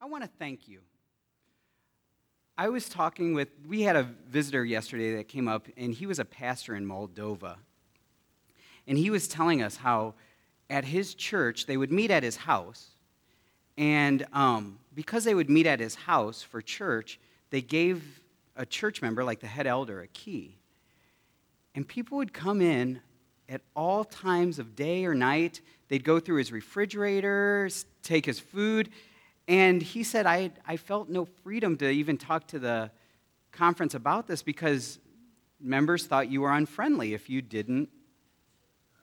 I 0.00 0.06
want 0.06 0.22
to 0.22 0.30
thank 0.38 0.68
you. 0.68 0.80
I 2.56 2.68
was 2.68 2.88
talking 2.88 3.34
with, 3.34 3.48
we 3.68 3.82
had 3.82 3.96
a 3.96 4.04
visitor 4.28 4.64
yesterday 4.64 5.16
that 5.16 5.28
came 5.28 5.48
up, 5.48 5.66
and 5.76 5.92
he 5.92 6.06
was 6.06 6.18
a 6.18 6.24
pastor 6.24 6.74
in 6.74 6.86
Moldova. 6.86 7.56
And 8.86 8.96
he 8.96 9.10
was 9.10 9.28
telling 9.28 9.62
us 9.62 9.76
how 9.76 10.14
at 10.70 10.84
his 10.84 11.14
church, 11.14 11.66
they 11.66 11.76
would 11.76 11.92
meet 11.92 12.10
at 12.10 12.22
his 12.22 12.36
house. 12.36 12.90
And 13.76 14.26
um, 14.32 14.78
because 14.94 15.24
they 15.24 15.34
would 15.34 15.50
meet 15.50 15.66
at 15.66 15.80
his 15.80 15.94
house 15.94 16.42
for 16.42 16.60
church, 16.60 17.18
they 17.50 17.62
gave 17.62 18.20
a 18.56 18.66
church 18.66 19.02
member, 19.02 19.24
like 19.24 19.40
the 19.40 19.46
head 19.46 19.66
elder, 19.66 20.00
a 20.00 20.08
key. 20.08 20.56
And 21.74 21.86
people 21.86 22.18
would 22.18 22.32
come 22.32 22.60
in 22.60 23.00
at 23.48 23.62
all 23.74 24.04
times 24.04 24.58
of 24.58 24.76
day 24.76 25.04
or 25.04 25.14
night. 25.14 25.60
They'd 25.88 26.04
go 26.04 26.20
through 26.20 26.36
his 26.36 26.52
refrigerator, 26.52 27.68
take 28.02 28.26
his 28.26 28.40
food. 28.40 28.90
And 29.48 29.80
he 29.80 30.04
said, 30.04 30.26
I, 30.26 30.50
I 30.66 30.76
felt 30.76 31.08
no 31.08 31.24
freedom 31.24 31.78
to 31.78 31.88
even 31.88 32.18
talk 32.18 32.46
to 32.48 32.58
the 32.58 32.90
conference 33.50 33.94
about 33.94 34.26
this 34.26 34.42
because 34.42 34.98
members 35.58 36.06
thought 36.06 36.30
you 36.30 36.42
were 36.42 36.52
unfriendly 36.52 37.14
if 37.14 37.30
you 37.30 37.40
didn't 37.40 37.88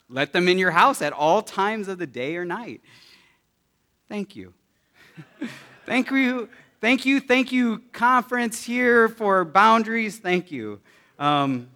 let 0.08 0.34
them 0.34 0.48
in 0.48 0.60
your 0.60 0.70
house 0.70 1.02
at 1.02 1.14
all 1.14 1.42
times 1.42 1.88
of 1.88 1.98
the 1.98 2.06
day 2.06 2.38
or 2.38 2.46
night. 2.46 2.82
Thank 4.08 4.36
you. 4.36 4.54
thank 5.86 6.12
you. 6.12 6.48
Thank 6.80 7.06
you. 7.06 7.20
Thank 7.20 7.52
you, 7.52 7.80
conference 7.92 8.64
here 8.64 9.10
for 9.10 9.44
boundaries. 9.44 10.20
Thank 10.20 10.52
you. 10.52 10.80
Um, 11.18 11.70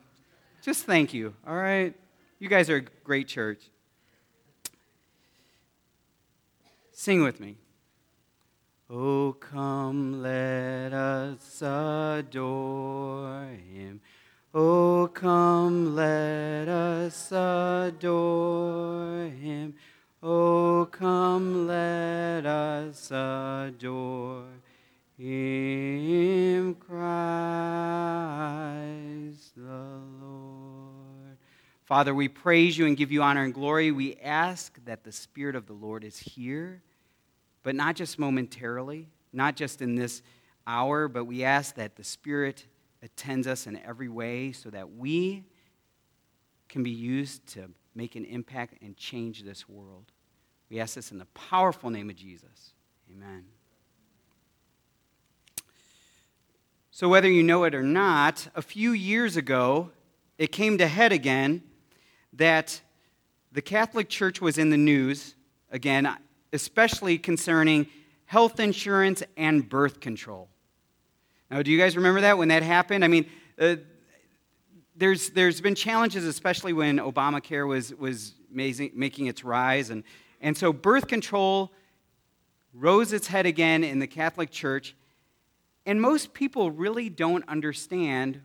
just 0.62 0.86
thank 0.86 1.12
you. 1.12 1.34
All 1.48 1.56
right. 1.56 1.96
You 2.38 2.48
guys 2.48 2.70
are 2.70 2.76
a 2.78 2.82
great 3.04 3.28
church. 3.28 3.64
Sing 6.92 7.24
with 7.24 7.40
me. 7.40 7.58
Oh, 8.92 9.34
come, 9.40 10.24
let 10.24 10.94
us 10.94 11.62
adore 11.62 13.46
him. 13.72 14.02
Oh, 14.52 15.08
come, 15.14 15.96
let 15.96 16.68
us 16.68 17.32
adore 17.32 19.30
him. 19.40 19.76
Oh, 20.24 20.88
come, 20.92 21.68
let 21.68 22.48
us 22.48 23.12
adore 23.12 24.48
him, 25.18 26.74
Christ 26.76 27.60
the 29.56 30.00
Lord. 30.22 31.38
Father, 31.86 32.14
we 32.16 32.28
praise 32.28 32.78
you 32.78 32.86
and 32.88 32.98
give 32.98 33.12
you 33.12 33.22
honor 33.22 33.44
and 33.44 33.54
glory. 33.54 33.92
We 33.92 34.16
ask 34.16 34.84
that 34.86 35.04
the 35.04 35.12
Spirit 35.12 35.56
of 35.56 35.68
the 35.68 35.74
Lord 35.74 36.04
is 36.04 36.18
here, 36.18 36.82
but 37.64 37.76
not 37.76 37.96
just 37.96 38.20
momentarily, 38.20 39.08
not 39.34 39.56
just 39.56 39.82
in 39.82 39.96
this 39.96 40.22
hour, 40.66 41.08
but 41.08 41.26
we 41.26 41.44
ask 41.44 41.76
that 41.76 41.96
the 41.96 42.04
Spirit 42.04 42.66
attends 43.02 43.48
us 43.48 43.68
in 43.68 43.78
every 43.78 44.10
way 44.10 44.52
so 44.52 44.70
that 44.70 44.96
we 44.96 45.44
can 46.68 46.84
be 46.84 46.92
used 46.92 47.46
to 47.48 47.70
make 47.96 48.16
an 48.16 48.26
impact 48.26 48.76
and 48.82 48.96
change 48.96 49.44
this 49.44 49.68
world. 49.68 50.12
We 50.70 50.80
ask 50.80 50.96
this 50.96 51.12
in 51.12 51.18
the 51.18 51.26
powerful 51.26 51.90
name 51.90 52.10
of 52.10 52.16
Jesus. 52.16 52.74
Amen. 53.12 53.46
So, 56.92 57.08
whether 57.08 57.30
you 57.30 57.44
know 57.44 57.64
it 57.64 57.74
or 57.74 57.84
not, 57.84 58.48
a 58.56 58.62
few 58.62 58.92
years 58.92 59.38
ago, 59.38 59.92
it 60.38 60.52
came 60.52 60.78
to 60.78 60.88
head 60.88 61.12
again 61.12 61.64
that 62.34 62.82
the 63.52 63.62
Catholic 63.62 64.10
Church 64.10 64.42
was 64.42 64.58
in 64.58 64.70
the 64.70 64.78
news 64.78 65.36
again, 65.72 66.08
especially 66.54 67.18
concerning 67.18 67.88
health 68.26 68.60
insurance 68.60 69.24
and 69.38 69.68
birth 69.68 70.00
control. 70.00 70.50
Now, 71.50 71.62
do 71.64 71.72
you 71.72 71.80
guys 71.80 71.96
remember 71.96 72.22
that 72.22 72.38
when 72.38 72.50
that 72.50 72.64
happened? 72.64 73.04
I 73.04 73.08
mean, 73.08 73.26
uh, 73.60 73.78
there's, 74.96 75.30
there's 75.32 75.62
been 75.62 75.76
challenges, 75.76 76.26
especially 76.26 76.74
when 76.74 76.98
Obamacare 76.98 77.68
was, 77.68 77.94
was 77.96 78.34
making, 78.52 78.92
making 78.94 79.28
its 79.28 79.44
rise. 79.44 79.90
And, 79.90 80.04
and 80.42 80.56
so 80.56 80.72
birth 80.72 81.08
control 81.08 81.72
rose 82.74 83.14
its 83.14 83.28
head 83.28 83.46
again 83.46 83.84
in 83.84 84.00
the 84.00 84.08
Catholic 84.08 84.52
Church. 84.52 84.96
And 85.86 86.02
most 86.02 86.34
people 86.34 86.70
really 86.70 87.10
don't 87.10 87.48
understand 87.48 88.42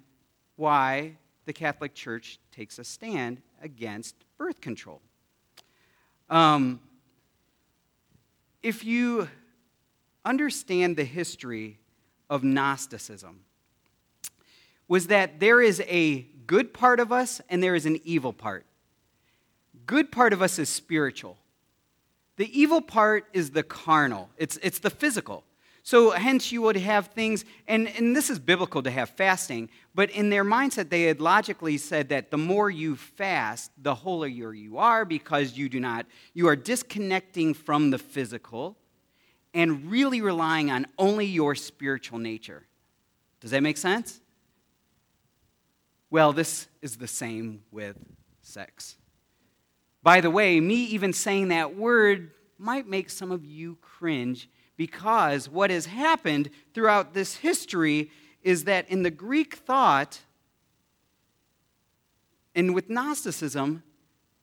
why 0.57 1.17
the 1.45 1.53
Catholic 1.53 1.95
Church 1.95 2.39
takes 2.53 2.79
a 2.79 2.85
stand 2.85 3.43
against 3.61 4.15
birth 4.39 4.61
control. 4.61 5.03
Um, 6.31 6.81
if 8.65 8.83
you 8.83 9.29
understand 10.25 10.97
the 10.97 11.05
history 11.05 11.79
of 12.31 12.43
Gnosticism, 12.43 13.41
was 14.89 15.09
that 15.09 15.39
there 15.39 15.61
is 15.61 15.83
a 15.87 16.23
good 16.47 16.73
part 16.73 16.99
of 16.99 17.13
us 17.13 17.43
and 17.51 17.63
there 17.63 17.75
is 17.75 17.85
an 17.85 18.01
evil 18.05 18.33
part. 18.33 18.65
Good 19.85 20.11
part 20.11 20.33
of 20.33 20.41
us 20.41 20.59
is 20.59 20.71
spiritual. 20.71 21.37
The 22.37 22.59
evil 22.59 22.81
part 22.81 23.27
is 23.35 23.51
the 23.51 23.63
carnal, 23.63 24.31
it's, 24.39 24.59
it's 24.63 24.79
the 24.79 24.91
physical. 24.91 25.45
So, 25.87 26.13
hence, 26.13 26.51
you 26.51 26.63
would 26.63 26.79
have 26.79 27.09
things, 27.09 27.45
and, 27.69 27.87
and 27.89 28.17
this 28.17 28.31
is 28.31 28.39
biblical 28.39 28.83
to 28.83 28.91
have 28.91 29.11
fasting, 29.11 29.69
but 29.95 30.09
in 30.09 30.31
their 30.31 30.43
mindset, 30.43 30.89
they 30.89 31.03
had 31.03 31.21
logically 31.21 31.77
said 31.77 32.09
that 32.09 32.31
the 32.31 32.39
more 32.39 32.71
you 32.71 32.97
fast, 32.97 33.71
the 33.77 33.95
holier 33.95 34.55
you 34.55 34.79
are 34.79 35.05
because 35.05 35.59
you 35.59 35.69
do 35.69 35.79
not, 35.79 36.07
you 36.33 36.49
are 36.49 36.57
disconnecting 36.57 37.53
from 37.53 37.91
the 37.91 37.99
physical 37.99 38.79
and 39.53 39.91
really 39.91 40.23
relying 40.23 40.71
on 40.71 40.87
only 40.99 41.27
your 41.27 41.55
spiritual 41.55 42.19
nature. 42.19 42.65
Does 43.41 43.51
that 43.51 43.63
make 43.63 43.77
sense? 43.77 44.23
Well, 46.09 46.33
this 46.33 46.67
is 46.81 46.97
the 46.97 47.07
same 47.07 47.63
with 47.71 47.99
sex. 48.41 48.97
By 50.03 50.23
the 50.23 50.31
way, 50.31 50.59
me 50.61 50.77
even 50.77 51.13
saying 51.13 51.49
that 51.49 51.77
word 51.77 52.31
might 52.57 52.89
make 52.89 53.11
some 53.11 53.31
of 53.31 53.45
you 53.45 53.77
cringe 53.83 54.49
because 54.77 55.49
what 55.49 55.71
has 55.71 55.87
happened 55.87 56.51
throughout 56.73 57.15
this 57.15 57.37
history 57.37 58.11
is 58.43 58.65
that 58.65 58.89
in 58.89 59.03
the 59.03 59.11
Greek 59.11 59.55
thought 59.55 60.21
and 62.55 62.75
with 62.75 62.89
Gnosticism, 62.89 63.83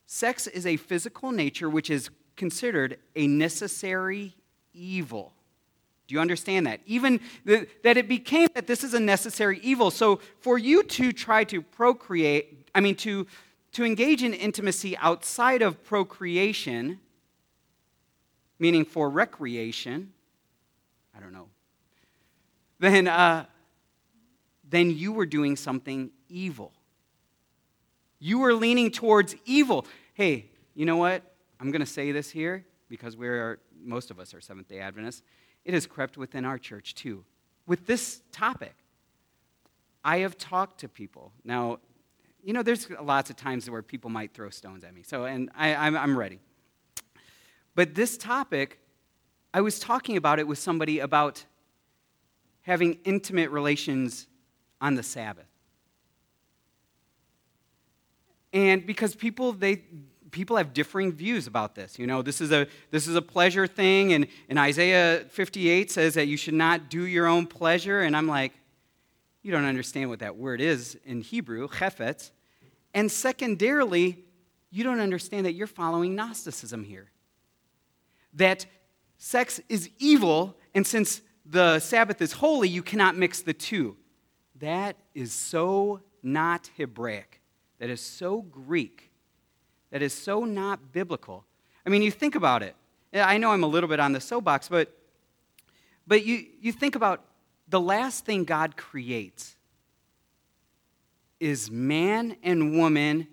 sex 0.06 0.47
is 0.47 0.66
a 0.66 0.78
physical 0.78 1.31
nature 1.31 1.69
which 1.69 1.90
is 1.90 2.09
considered 2.36 2.97
a 3.16 3.28
necessary 3.28 4.36
evil. 4.74 5.34
Do 6.08 6.16
you 6.16 6.19
understand 6.19 6.68
that? 6.68 6.81
Even 6.86 7.22
that 7.46 7.96
it 7.96 8.09
became 8.09 8.50
that 8.53 8.68
this 8.68 8.84
is 8.84 8.94
a 8.94 9.00
necessary 9.00 9.59
evil. 9.63 9.92
So 9.92 10.19
for 10.40 10.58
you 10.58 10.84
to 10.84 11.13
try 11.13 11.46
to 11.46 11.62
procreate, 11.62 12.69
I 12.75 12.81
mean, 12.81 12.96
to, 12.96 13.28
to 13.74 13.86
engage 13.86 14.22
in 14.22 14.34
intimacy 14.34 14.98
outside 14.98 15.62
of 15.62 15.81
procreation, 15.86 17.00
meaning 18.59 18.84
for 18.84 19.09
recreation, 19.09 20.12
I 21.16 21.20
don't 21.20 21.34
know, 21.34 21.48
then, 22.80 23.08
uh, 23.08 23.46
then 24.68 24.92
you 24.92 25.12
were 25.12 25.26
doing 25.26 25.56
something 25.56 26.12
evil. 26.30 26.74
You 28.20 28.40
were 28.40 28.54
leaning 28.54 28.92
towards 28.92 29.36
evil. 29.46 29.86
Hey, 30.14 30.46
you 30.76 30.86
know 30.86 30.98
what? 30.98 31.24
I'm 31.60 31.72
going 31.72 31.82
to 31.82 31.86
say 31.86 32.12
this 32.12 32.30
here 32.30 32.66
because 32.90 33.18
we're, 33.18 33.60
most 33.84 34.12
of 34.12 34.20
us 34.20 34.34
are 34.34 34.42
Seventh 34.42 34.68
day 34.68 34.80
Adventists. 34.80 35.24
It 35.66 35.74
has 35.74 35.86
crept 35.86 36.18
within 36.18 36.46
our 36.46 36.58
church 36.58 36.96
too. 36.96 37.24
With 37.68 37.86
this 37.86 38.22
topic, 38.32 38.76
I 40.04 40.20
have 40.20 40.38
talked 40.38 40.80
to 40.80 40.90
people. 40.90 41.32
Now, 41.44 41.80
you 42.44 42.54
know, 42.54 42.64
there's 42.64 42.90
lots 43.02 43.30
of 43.30 43.36
times 43.36 43.70
where 43.70 43.84
people 43.84 44.10
might 44.10 44.34
throw 44.34 44.50
stones 44.50 44.84
at 44.84 44.94
me. 44.94 45.04
So, 45.04 45.26
and 45.26 45.52
I, 45.56 45.76
I'm 45.76 46.18
ready. 46.18 46.40
But 47.76 47.96
this 47.96 48.18
topic, 48.18 48.80
I 49.53 49.62
was 49.62 49.79
talking 49.79 50.17
about 50.17 50.39
it 50.39 50.47
with 50.47 50.57
somebody 50.57 51.00
about 51.00 51.44
having 52.62 53.00
intimate 53.03 53.50
relations 53.50 54.27
on 54.80 54.95
the 54.95 55.03
Sabbath. 55.03 55.45
And 58.53 58.86
because 58.86 59.15
people, 59.15 59.53
they, 59.53 59.81
people 60.31 60.57
have 60.57 60.74
differing 60.74 61.12
views 61.12 61.48
about 61.48 61.75
this. 61.75 61.98
You 61.98 62.07
know, 62.07 62.21
this 62.21 62.42
is 62.42 62.51
a, 62.51 62.68
this 62.89 63.07
is 63.07 63.15
a 63.15 63.21
pleasure 63.21 63.68
thing, 63.68 64.13
and, 64.13 64.27
and 64.50 64.59
Isaiah 64.59 65.25
58 65.30 65.92
says 65.92 66.13
that 66.15 66.27
you 66.27 66.38
should 66.38 66.54
not 66.54 66.89
do 66.89 67.06
your 67.06 67.27
own 67.27 67.47
pleasure. 67.47 68.01
And 68.01 68.15
I'm 68.15 68.27
like, 68.27 68.54
you 69.42 69.51
don't 69.51 69.65
understand 69.65 70.09
what 70.09 70.19
that 70.19 70.36
word 70.36 70.62
is 70.62 70.97
in 71.06 71.21
Hebrew, 71.21 71.68
chefetz. 71.68 72.31
And 72.94 73.12
secondarily, 73.12 74.24
you 74.69 74.83
don't 74.83 75.00
understand 75.00 75.45
that 75.45 75.54
you're 75.54 75.68
following 75.68 76.15
Gnosticism 76.15 76.83
here 76.83 77.09
that 78.33 78.65
sex 79.23 79.62
is 79.69 79.88
evil, 80.00 80.57
and 80.73 80.85
since 80.85 81.21
the 81.45 81.79
Sabbath 81.79 82.23
is 82.23 82.31
holy, 82.33 82.68
you 82.68 82.81
cannot 82.81 83.15
mix 83.15 83.44
the 83.44 83.53
two. 83.53 83.95
That 84.59 84.95
is 85.13 85.31
so 85.31 86.01
not 86.23 86.71
Hebraic. 86.75 87.39
That 87.77 87.91
is 87.91 88.01
so 88.01 88.41
Greek. 88.41 89.12
That 89.91 90.01
is 90.01 90.12
so 90.12 90.44
not 90.44 90.91
biblical. 90.91 91.45
I 91.85 91.89
mean, 91.91 92.01
you 92.01 92.09
think 92.09 92.33
about 92.33 92.63
it. 92.63 92.75
I 93.13 93.38
know 93.38 93.51
I'm 93.51 93.63
a 93.63 93.68
little 93.68 93.88
bit 93.88 94.00
on 94.00 94.12
the 94.12 94.19
soapbox, 94.19 94.68
but, 94.68 94.91
But 96.07 96.25
you, 96.25 96.45
you 96.59 96.71
think 96.71 96.95
about 96.95 97.23
the 97.68 97.79
last 97.79 98.25
thing 98.25 98.44
God 98.44 98.75
creates 98.75 99.56
is 101.39 101.69
man 101.69 102.38
and 102.41 102.75
woman, 102.75 103.27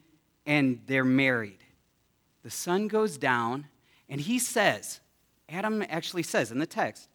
and 0.44 0.80
they're 0.86 1.04
married. 1.04 1.64
The 2.42 2.50
sun 2.50 2.88
goes 2.88 3.18
down, 3.18 3.66
and 4.08 4.20
he 4.20 4.38
says, 4.38 5.00
Adam 5.48 5.82
actually 5.88 6.22
says 6.22 6.50
in 6.50 6.58
the 6.58 6.66
text, 6.66 7.08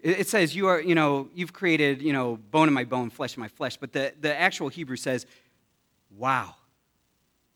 it 0.00 0.26
says, 0.26 0.56
you 0.56 0.66
are, 0.66 0.80
you 0.80 0.96
know, 0.96 1.28
you've 1.32 1.52
created, 1.52 2.02
you 2.02 2.12
know, 2.12 2.36
bone 2.50 2.66
of 2.66 2.74
my 2.74 2.82
bone, 2.82 3.08
flesh 3.08 3.34
of 3.34 3.38
my 3.38 3.46
flesh. 3.46 3.76
But 3.76 3.92
the, 3.92 4.12
the 4.20 4.36
actual 4.36 4.68
Hebrew 4.68 4.96
says, 4.96 5.26
wow, 6.10 6.56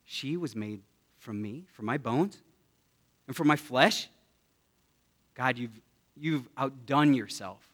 she 0.04 0.36
was 0.36 0.54
made 0.54 0.80
from 1.18 1.42
me, 1.42 1.64
from 1.72 1.86
my 1.86 1.98
bones, 1.98 2.40
and 3.26 3.34
from 3.34 3.48
my 3.48 3.56
flesh. 3.56 4.08
God, 5.34 5.58
you've, 5.58 5.80
you've 6.16 6.48
outdone 6.56 7.14
yourself. 7.14 7.68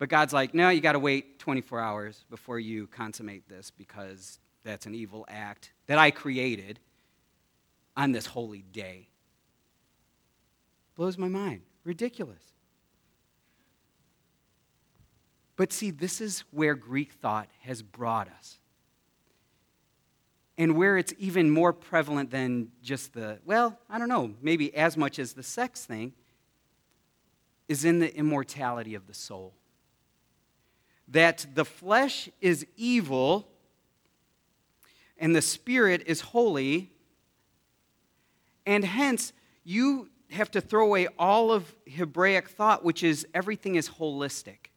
But 0.00 0.08
God's 0.08 0.32
like, 0.32 0.52
no, 0.52 0.68
you 0.68 0.80
got 0.80 0.92
to 0.92 0.98
wait 0.98 1.38
24 1.38 1.80
hours 1.80 2.24
before 2.30 2.58
you 2.58 2.88
consummate 2.88 3.48
this 3.48 3.70
because 3.70 4.40
that's 4.64 4.86
an 4.86 4.94
evil 4.94 5.24
act 5.28 5.70
that 5.86 5.98
I 5.98 6.10
created 6.10 6.80
on 7.96 8.10
this 8.12 8.26
holy 8.26 8.62
day. 8.72 9.08
Blows 10.98 11.16
my 11.16 11.28
mind. 11.28 11.60
Ridiculous. 11.84 12.42
But 15.54 15.72
see, 15.72 15.92
this 15.92 16.20
is 16.20 16.42
where 16.50 16.74
Greek 16.74 17.12
thought 17.12 17.48
has 17.60 17.82
brought 17.82 18.28
us. 18.28 18.58
And 20.58 20.76
where 20.76 20.98
it's 20.98 21.14
even 21.16 21.50
more 21.50 21.72
prevalent 21.72 22.32
than 22.32 22.72
just 22.82 23.14
the, 23.14 23.38
well, 23.44 23.78
I 23.88 24.00
don't 24.00 24.08
know, 24.08 24.34
maybe 24.42 24.74
as 24.74 24.96
much 24.96 25.20
as 25.20 25.34
the 25.34 25.42
sex 25.44 25.86
thing, 25.86 26.14
is 27.68 27.84
in 27.84 28.00
the 28.00 28.12
immortality 28.12 28.96
of 28.96 29.06
the 29.06 29.14
soul. 29.14 29.54
That 31.06 31.46
the 31.54 31.64
flesh 31.64 32.28
is 32.40 32.66
evil 32.76 33.46
and 35.16 35.34
the 35.34 35.42
spirit 35.42 36.02
is 36.06 36.22
holy, 36.22 36.90
and 38.66 38.84
hence 38.84 39.32
you 39.62 40.08
have 40.30 40.50
to 40.52 40.60
throw 40.60 40.84
away 40.84 41.08
all 41.18 41.50
of 41.52 41.74
Hebraic 41.86 42.48
thought, 42.48 42.84
which 42.84 43.02
is 43.02 43.26
everything 43.34 43.76
is 43.76 43.88
holistic 43.88 44.68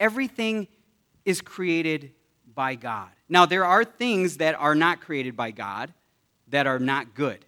everything 0.00 0.66
is 1.24 1.40
created 1.40 2.12
by 2.52 2.74
God. 2.74 3.10
Now, 3.28 3.46
there 3.46 3.64
are 3.64 3.84
things 3.84 4.38
that 4.38 4.56
are 4.56 4.74
not 4.74 5.00
created 5.00 5.36
by 5.36 5.52
God 5.52 5.92
that 6.48 6.66
are 6.66 6.80
not 6.80 7.14
good. 7.14 7.44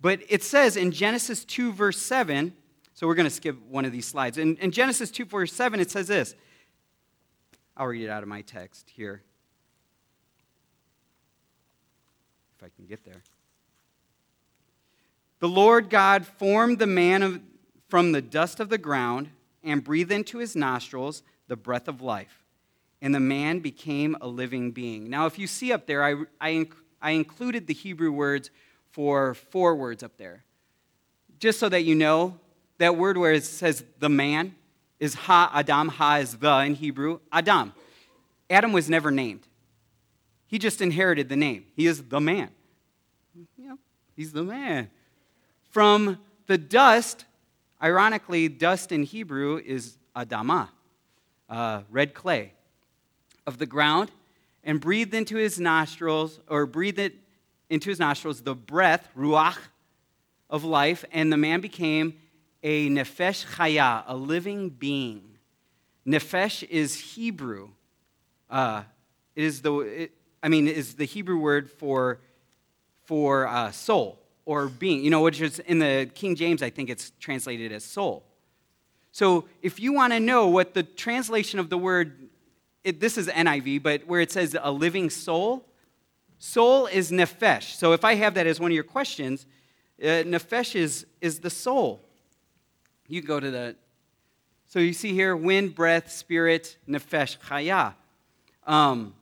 But 0.00 0.20
it 0.28 0.42
says 0.42 0.76
in 0.76 0.90
Genesis 0.90 1.44
2, 1.44 1.72
verse 1.72 1.98
7, 1.98 2.52
so 2.92 3.06
we're 3.06 3.14
going 3.14 3.24
to 3.28 3.30
skip 3.34 3.56
one 3.68 3.84
of 3.86 3.92
these 3.92 4.06
slides. 4.06 4.36
In, 4.36 4.56
in 4.56 4.72
Genesis 4.72 5.10
2, 5.10 5.24
verse 5.24 5.52
7, 5.52 5.80
it 5.80 5.90
says 5.90 6.08
this. 6.08 6.34
I'll 7.76 7.86
read 7.86 8.02
it 8.02 8.10
out 8.10 8.22
of 8.22 8.28
my 8.28 8.42
text 8.42 8.90
here. 8.90 9.22
If 12.58 12.64
I 12.64 12.68
can 12.76 12.84
get 12.84 13.04
there. 13.04 13.22
The 15.40 15.48
Lord 15.48 15.90
God 15.90 16.26
formed 16.26 16.78
the 16.78 16.86
man 16.86 17.22
of, 17.22 17.40
from 17.88 18.12
the 18.12 18.22
dust 18.22 18.60
of 18.60 18.68
the 18.68 18.78
ground 18.78 19.30
and 19.64 19.82
breathed 19.82 20.12
into 20.12 20.38
his 20.38 20.54
nostrils 20.54 21.22
the 21.48 21.56
breath 21.56 21.88
of 21.88 22.00
life. 22.00 22.44
And 23.02 23.14
the 23.14 23.20
man 23.20 23.60
became 23.60 24.16
a 24.20 24.28
living 24.28 24.70
being. 24.72 25.08
Now, 25.08 25.26
if 25.26 25.38
you 25.38 25.46
see 25.46 25.72
up 25.72 25.86
there, 25.86 26.04
I, 26.04 26.24
I, 26.40 26.66
I 27.00 27.12
included 27.12 27.66
the 27.66 27.74
Hebrew 27.74 28.12
words 28.12 28.50
for 28.92 29.34
four 29.34 29.74
words 29.74 30.02
up 30.02 30.18
there. 30.18 30.44
Just 31.38 31.58
so 31.58 31.70
that 31.70 31.82
you 31.82 31.94
know, 31.94 32.38
that 32.76 32.96
word 32.96 33.16
where 33.16 33.32
it 33.32 33.44
says 33.44 33.82
the 33.98 34.10
man 34.10 34.54
is 34.98 35.14
ha 35.14 35.50
Adam. 35.54 35.88
Ha 35.88 36.16
is 36.16 36.36
the 36.36 36.58
in 36.58 36.74
Hebrew. 36.74 37.20
Adam. 37.32 37.72
Adam 38.50 38.72
was 38.72 38.90
never 38.90 39.10
named. 39.10 39.46
He 40.46 40.58
just 40.58 40.82
inherited 40.82 41.28
the 41.28 41.36
name. 41.36 41.64
He 41.74 41.86
is 41.86 42.02
the 42.02 42.20
man. 42.20 42.50
Yeah, 43.56 43.76
he's 44.16 44.32
the 44.32 44.42
man. 44.42 44.90
From 45.70 46.18
the 46.46 46.58
dust, 46.58 47.24
Ironically, 47.82 48.48
dust 48.48 48.92
in 48.92 49.04
Hebrew 49.04 49.56
is 49.64 49.96
adama, 50.14 50.68
uh, 51.48 51.82
red 51.90 52.12
clay, 52.12 52.52
of 53.46 53.56
the 53.56 53.64
ground, 53.64 54.10
and 54.62 54.78
breathed 54.80 55.14
into 55.14 55.36
his 55.36 55.58
nostrils, 55.58 56.40
or 56.46 56.66
breathed 56.66 57.12
into 57.70 57.88
his 57.88 57.98
nostrils 57.98 58.42
the 58.42 58.54
breath, 58.54 59.08
ruach, 59.16 59.56
of 60.50 60.62
life, 60.62 61.06
and 61.10 61.32
the 61.32 61.38
man 61.38 61.62
became 61.62 62.18
a 62.62 62.90
nefesh 62.90 63.46
chaya, 63.54 64.04
a 64.06 64.14
living 64.14 64.68
being. 64.68 65.38
Nefesh 66.06 66.62
is 66.64 66.94
Hebrew. 66.94 67.70
Uh, 68.50 68.82
it 69.34 69.44
is 69.44 69.62
the, 69.62 69.78
it, 69.78 70.12
I 70.42 70.48
mean, 70.48 70.68
is 70.68 70.96
the 70.96 71.06
Hebrew 71.06 71.38
word 71.38 71.70
for, 71.70 72.20
for 73.04 73.46
uh, 73.46 73.70
soul 73.70 74.19
or 74.50 74.66
being, 74.66 75.04
you 75.04 75.10
know, 75.10 75.20
which 75.20 75.40
is 75.40 75.60
in 75.60 75.78
the 75.78 76.10
King 76.12 76.34
James, 76.34 76.60
I 76.60 76.70
think 76.70 76.90
it's 76.90 77.12
translated 77.20 77.70
as 77.70 77.84
soul. 77.84 78.24
So 79.12 79.44
if 79.62 79.78
you 79.78 79.92
want 79.92 80.12
to 80.12 80.18
know 80.18 80.48
what 80.48 80.74
the 80.74 80.82
translation 80.82 81.60
of 81.60 81.70
the 81.70 81.78
word, 81.78 82.28
it, 82.82 82.98
this 82.98 83.16
is 83.16 83.28
NIV, 83.28 83.80
but 83.80 84.08
where 84.08 84.20
it 84.20 84.32
says 84.32 84.56
a 84.60 84.72
living 84.72 85.08
soul, 85.08 85.64
soul 86.40 86.86
is 86.88 87.12
nefesh. 87.12 87.76
So 87.76 87.92
if 87.92 88.04
I 88.04 88.16
have 88.16 88.34
that 88.34 88.48
as 88.48 88.58
one 88.58 88.72
of 88.72 88.74
your 88.74 88.82
questions, 88.82 89.46
uh, 90.02 90.26
nefesh 90.26 90.74
is, 90.74 91.06
is 91.20 91.38
the 91.38 91.50
soul. 91.50 92.00
You 93.06 93.22
go 93.22 93.38
to 93.38 93.52
the, 93.52 93.76
so 94.66 94.80
you 94.80 94.94
see 94.94 95.12
here 95.12 95.36
wind, 95.36 95.76
breath, 95.76 96.10
spirit, 96.10 96.76
nefesh, 96.88 97.38
chaya. 97.38 97.94
Um, 98.66 99.14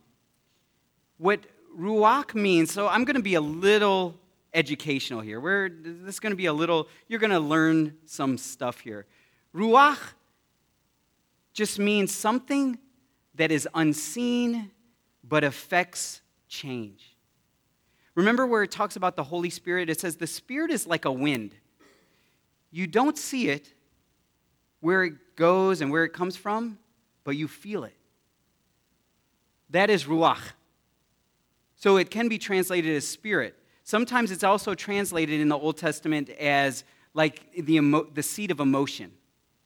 what 1.19 1.40
ruach 1.78 2.34
means, 2.34 2.72
so 2.72 2.88
I'm 2.88 3.04
going 3.04 3.16
to 3.16 3.22
be 3.22 3.34
a 3.34 3.42
little 3.42 4.14
educational 4.55 5.21
here. 5.21 5.41
We're, 5.41 5.69
this 5.69 6.15
is 6.15 6.21
going 6.21 6.33
to 6.33 6.37
be 6.37 6.47
a 6.47 6.53
little, 6.53 6.89
you're 7.06 7.21
going 7.21 7.31
to 7.31 7.41
learn 7.41 7.97
some 8.06 8.39
stuff 8.39 8.81
here. 8.81 9.06
Ruach 9.55 9.99
just 11.53 11.79
means 11.79 12.15
something 12.15 12.79
that 13.35 13.50
is 13.50 13.69
unseen 13.75 14.71
but 15.25 15.45
affects 15.45 16.21
change. 16.49 17.17
Remember 18.15 18.47
where 18.47 18.62
it 18.62 18.71
talks 18.71 18.97
about 18.97 19.17
the 19.17 19.25
Holy 19.25 19.50
Spirit? 19.50 19.89
It 19.91 20.00
says 20.00 20.17
the 20.17 20.27
Spirit 20.27 20.71
is 20.71 20.87
like 20.87 21.05
a 21.05 21.12
wind. 21.12 21.55
You 22.71 22.87
don't 22.87 23.17
see 23.17 23.49
it 23.49 23.73
where 24.81 25.05
it 25.05 25.37
goes 25.37 25.81
and 25.81 25.90
where 25.90 26.05
it 26.05 26.12
comes 26.12 26.37
from, 26.37 26.78
but 27.25 27.37
you 27.37 27.49
feel 27.49 27.85
it. 27.85 27.95
That 29.71 29.90
is 29.90 30.05
Ruach. 30.05 30.40
So 31.76 31.97
it 31.97 32.11
can 32.11 32.28
be 32.28 32.38
translated 32.38 32.95
as 32.95 33.07
spirit. 33.07 33.55
Sometimes 33.88 34.30
it's 34.30 34.45
also 34.45 34.75
translated 34.75 35.40
in 35.40 35.49
the 35.49 35.57
Old 35.57 35.78
Testament 35.78 36.28
as 36.28 36.85
like 37.14 37.50
the, 37.54 37.76
emo- 37.76 38.04
the 38.12 38.23
seed 38.23 38.50
of 38.50 38.61
emotion. 38.61 39.11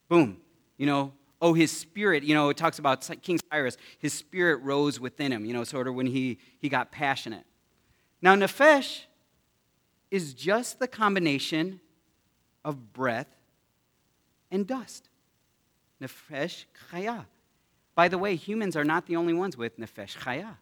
Boom. 0.09 0.37
You 0.76 0.87
know, 0.87 1.12
oh, 1.41 1.55
his 1.55 1.76
spirit, 1.76 2.23
you 2.23 2.33
know, 2.33 2.49
it 2.49 2.57
talks 2.57 2.79
about 2.79 3.05
King 3.21 3.41
Cyrus, 3.50 3.76
his 3.99 4.12
spirit 4.12 4.59
rose 4.62 5.00
within 5.00 5.33
him, 5.33 5.45
you 5.45 5.52
know, 5.52 5.64
sort 5.64 5.88
of 5.88 5.97
when 5.97 6.07
he, 6.07 6.38
he 6.61 6.69
got 6.69 6.93
passionate. 6.93 7.45
Now, 8.21 8.37
nephesh 8.37 9.07
is 10.12 10.35
just 10.35 10.79
the 10.79 10.87
combination 10.87 11.81
of 12.64 12.93
breath 12.93 13.26
and 14.52 14.69
dust. 14.69 15.09
Nefesh 16.00 16.67
chaya. 16.93 17.26
By 17.97 18.07
the 18.07 18.19
way, 18.19 18.37
humans 18.37 18.76
are 18.76 18.85
not 18.85 19.07
the 19.07 19.17
only 19.17 19.35
ones 19.35 19.57
with 19.57 19.81
nefesh 19.81 20.17
chaya. 20.17 20.59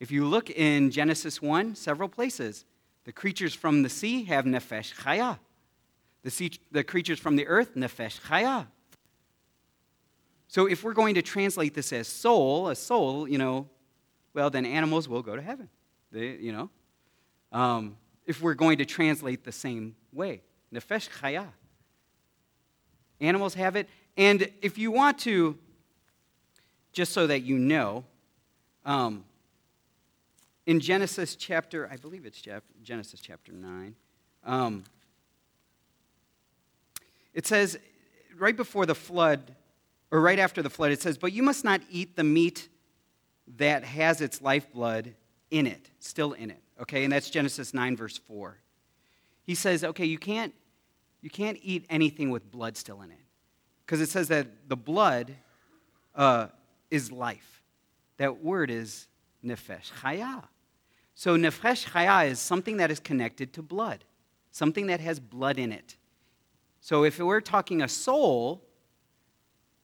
If 0.00 0.10
you 0.10 0.24
look 0.24 0.50
in 0.50 0.90
Genesis 0.90 1.42
1, 1.42 1.74
several 1.74 2.08
places, 2.08 2.64
the 3.04 3.12
creatures 3.12 3.54
from 3.54 3.82
the 3.82 3.88
sea 3.88 4.24
have 4.24 4.44
nefesh 4.44 4.94
chaya. 4.94 5.38
The, 6.22 6.30
sea, 6.30 6.52
the 6.70 6.84
creatures 6.84 7.18
from 7.18 7.36
the 7.36 7.46
earth, 7.46 7.74
nefesh 7.74 8.20
chaya. 8.20 8.66
So 10.46 10.66
if 10.66 10.84
we're 10.84 10.94
going 10.94 11.14
to 11.16 11.22
translate 11.22 11.74
this 11.74 11.92
as 11.92 12.08
soul, 12.08 12.68
a 12.68 12.76
soul, 12.76 13.28
you 13.28 13.38
know, 13.38 13.68
well, 14.34 14.50
then 14.50 14.64
animals 14.64 15.08
will 15.08 15.22
go 15.22 15.36
to 15.36 15.42
heaven. 15.42 15.68
They, 16.12 16.36
you 16.36 16.52
know, 16.52 16.70
um, 17.52 17.96
if 18.24 18.40
we're 18.40 18.54
going 18.54 18.78
to 18.78 18.84
translate 18.84 19.44
the 19.44 19.52
same 19.52 19.96
way, 20.12 20.42
nefesh 20.72 21.08
chaya. 21.20 21.48
Animals 23.20 23.54
have 23.54 23.74
it. 23.74 23.88
And 24.16 24.48
if 24.62 24.78
you 24.78 24.90
want 24.90 25.18
to, 25.20 25.58
just 26.92 27.12
so 27.12 27.26
that 27.26 27.40
you 27.40 27.58
know, 27.58 28.04
um, 28.84 29.24
in 30.68 30.80
Genesis 30.80 31.34
chapter, 31.34 31.88
I 31.90 31.96
believe 31.96 32.26
it's 32.26 32.42
Genesis 32.82 33.20
chapter 33.20 33.52
9, 33.52 33.96
um, 34.44 34.84
it 37.32 37.46
says, 37.46 37.78
right 38.38 38.54
before 38.54 38.84
the 38.84 38.94
flood, 38.94 39.56
or 40.10 40.20
right 40.20 40.38
after 40.38 40.60
the 40.60 40.68
flood, 40.68 40.92
it 40.92 41.00
says, 41.00 41.16
But 41.16 41.32
you 41.32 41.42
must 41.42 41.64
not 41.64 41.80
eat 41.90 42.16
the 42.16 42.24
meat 42.24 42.68
that 43.56 43.82
has 43.82 44.20
its 44.20 44.42
lifeblood 44.42 45.14
in 45.50 45.66
it, 45.66 45.88
still 46.00 46.34
in 46.34 46.50
it. 46.50 46.62
Okay, 46.82 47.02
and 47.02 47.12
that's 47.14 47.30
Genesis 47.30 47.72
9, 47.72 47.96
verse 47.96 48.18
4. 48.18 48.58
He 49.44 49.54
says, 49.54 49.82
Okay, 49.82 50.04
you 50.04 50.18
can't 50.18 50.52
You 51.22 51.30
can't 51.30 51.58
eat 51.62 51.86
anything 51.88 52.28
with 52.28 52.50
blood 52.50 52.76
still 52.76 53.00
in 53.00 53.10
it. 53.10 53.24
Because 53.86 54.02
it 54.02 54.10
says 54.10 54.28
that 54.28 54.68
the 54.68 54.76
blood 54.76 55.34
uh, 56.14 56.48
is 56.90 57.10
life. 57.10 57.62
That 58.18 58.44
word 58.44 58.70
is 58.70 59.08
nefesh 59.42 59.90
chaya. 60.02 60.44
So 61.18 61.36
nefesh 61.36 61.90
chaya 61.90 62.30
is 62.30 62.38
something 62.38 62.76
that 62.76 62.92
is 62.92 63.00
connected 63.00 63.52
to 63.54 63.60
blood, 63.60 64.04
something 64.52 64.86
that 64.86 65.00
has 65.00 65.18
blood 65.18 65.58
in 65.58 65.72
it. 65.72 65.96
So 66.80 67.02
if 67.02 67.18
we're 67.18 67.40
talking 67.40 67.82
a 67.82 67.88
soul, 67.88 68.62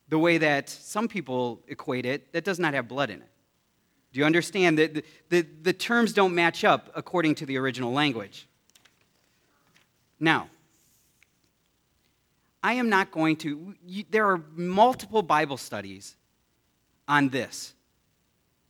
the 0.07 0.17
way 0.17 0.37
that 0.37 0.69
some 0.69 1.09
people 1.09 1.61
equate 1.67 2.05
it, 2.05 2.31
that 2.31 2.45
does 2.45 2.57
not 2.57 2.73
have 2.73 2.87
blood 2.87 3.09
in 3.09 3.17
it. 3.17 3.27
Do 4.13 4.21
you 4.21 4.25
understand 4.25 4.77
that 4.77 4.93
the, 4.93 5.03
the, 5.27 5.41
the 5.61 5.73
terms 5.73 6.13
don't 6.13 6.33
match 6.33 6.63
up 6.63 6.89
according 6.95 7.35
to 7.35 7.45
the 7.45 7.57
original 7.57 7.91
language? 7.91 8.47
Now, 10.21 10.49
I 12.63 12.75
am 12.75 12.87
not 12.87 13.11
going 13.11 13.35
to, 13.39 13.75
you, 13.85 14.05
there 14.09 14.25
are 14.25 14.41
multiple 14.55 15.21
Bible 15.21 15.57
studies 15.57 16.15
on 17.09 17.27
this. 17.27 17.74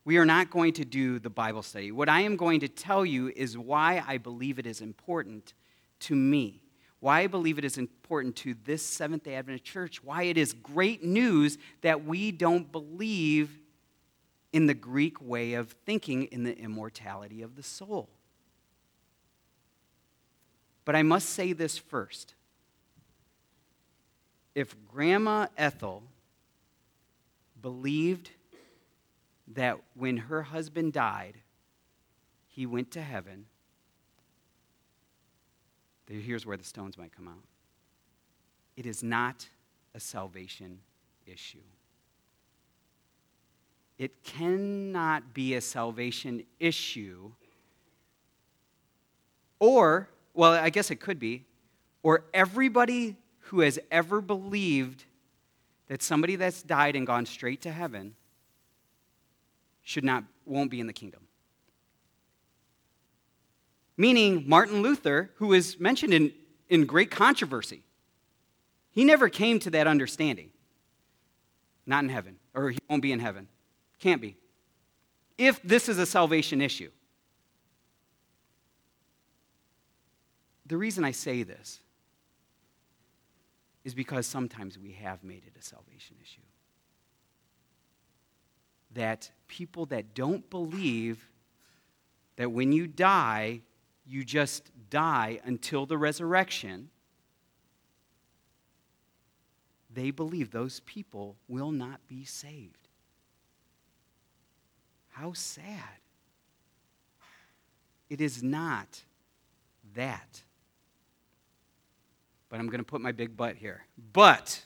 We 0.06 0.18
are 0.18 0.24
not 0.24 0.50
going 0.50 0.72
to 0.74 0.84
do 0.84 1.18
the 1.18 1.30
Bible 1.30 1.64
study. 1.64 1.90
What 1.90 2.08
I 2.08 2.20
am 2.20 2.36
going 2.36 2.60
to 2.60 2.68
tell 2.68 3.04
you 3.04 3.32
is 3.34 3.58
why 3.58 4.04
I 4.06 4.18
believe 4.18 4.60
it 4.60 4.64
is 4.64 4.80
important 4.80 5.52
to 5.98 6.14
me, 6.14 6.62
why 7.00 7.22
I 7.22 7.26
believe 7.26 7.58
it 7.58 7.64
is 7.64 7.76
important 7.76 8.36
to 8.36 8.54
this 8.64 8.86
Seventh 8.86 9.24
day 9.24 9.34
Adventist 9.34 9.64
church, 9.64 10.04
why 10.04 10.22
it 10.22 10.38
is 10.38 10.52
great 10.52 11.02
news 11.02 11.58
that 11.80 12.04
we 12.04 12.30
don't 12.30 12.70
believe 12.70 13.58
in 14.52 14.66
the 14.66 14.74
Greek 14.74 15.20
way 15.20 15.54
of 15.54 15.72
thinking 15.84 16.22
in 16.26 16.44
the 16.44 16.56
immortality 16.56 17.42
of 17.42 17.56
the 17.56 17.64
soul. 17.64 18.08
But 20.84 20.94
I 20.94 21.02
must 21.02 21.30
say 21.30 21.52
this 21.52 21.76
first. 21.76 22.34
If 24.54 24.76
Grandma 24.86 25.48
Ethel 25.58 26.04
believed 27.60 28.30
that 29.54 29.78
when 29.94 30.16
her 30.16 30.42
husband 30.42 30.92
died, 30.92 31.38
he 32.48 32.66
went 32.66 32.90
to 32.92 33.02
heaven, 33.02 33.46
here's 36.08 36.46
where 36.46 36.56
the 36.56 36.64
stones 36.64 36.96
might 36.96 37.14
come 37.14 37.28
out. 37.28 37.44
It 38.76 38.86
is 38.86 39.02
not 39.02 39.48
a 39.94 40.00
salvation 40.00 40.80
issue. 41.26 41.58
It 43.98 44.22
cannot 44.22 45.32
be 45.32 45.54
a 45.54 45.60
salvation 45.60 46.44
issue. 46.60 47.32
Or, 49.58 50.08
well, 50.34 50.52
I 50.52 50.68
guess 50.70 50.90
it 50.90 50.96
could 50.96 51.18
be, 51.18 51.44
or 52.02 52.24
everybody 52.34 53.16
who 53.40 53.60
has 53.60 53.78
ever 53.90 54.20
believed 54.20 55.04
that 55.88 56.02
somebody 56.02 56.36
that's 56.36 56.62
died 56.62 56.94
and 56.96 57.06
gone 57.06 57.24
straight 57.24 57.62
to 57.62 57.72
heaven 57.72 58.14
should 59.86 60.04
not 60.04 60.24
won't 60.44 60.70
be 60.70 60.80
in 60.80 60.88
the 60.88 60.92
kingdom. 60.92 61.22
Meaning 63.96 64.44
Martin 64.46 64.82
Luther, 64.82 65.30
who 65.36 65.52
is 65.52 65.78
mentioned 65.78 66.12
in, 66.12 66.32
in 66.68 66.86
great 66.86 67.10
controversy, 67.10 67.82
he 68.90 69.04
never 69.04 69.28
came 69.28 69.60
to 69.60 69.70
that 69.70 69.86
understanding. 69.86 70.50
Not 71.86 72.02
in 72.02 72.10
heaven, 72.10 72.36
or 72.52 72.70
he 72.70 72.78
won't 72.90 73.00
be 73.00 73.12
in 73.12 73.20
heaven. 73.20 73.46
Can't 74.00 74.20
be. 74.20 74.36
If 75.38 75.62
this 75.62 75.88
is 75.88 75.98
a 75.98 76.06
salvation 76.06 76.60
issue. 76.60 76.90
The 80.66 80.76
reason 80.76 81.04
I 81.04 81.12
say 81.12 81.44
this 81.44 81.80
is 83.84 83.94
because 83.94 84.26
sometimes 84.26 84.76
we 84.76 84.92
have 84.92 85.22
made 85.22 85.44
it 85.46 85.56
a 85.56 85.62
salvation 85.62 86.16
issue. 86.20 86.40
That 88.94 89.30
people 89.48 89.86
that 89.86 90.14
don't 90.14 90.48
believe 90.50 91.28
that 92.36 92.50
when 92.50 92.72
you 92.72 92.86
die, 92.86 93.60
you 94.06 94.24
just 94.24 94.70
die 94.90 95.40
until 95.44 95.86
the 95.86 95.98
resurrection, 95.98 96.90
they 99.92 100.10
believe 100.10 100.50
those 100.50 100.80
people 100.80 101.36
will 101.48 101.72
not 101.72 102.06
be 102.06 102.24
saved. 102.24 102.88
How 105.08 105.32
sad. 105.32 105.80
It 108.10 108.20
is 108.20 108.42
not 108.42 109.00
that. 109.94 110.42
But 112.48 112.60
I'm 112.60 112.66
going 112.66 112.78
to 112.78 112.84
put 112.84 113.00
my 113.00 113.12
big 113.12 113.36
butt 113.36 113.56
here. 113.56 113.84
But, 114.12 114.62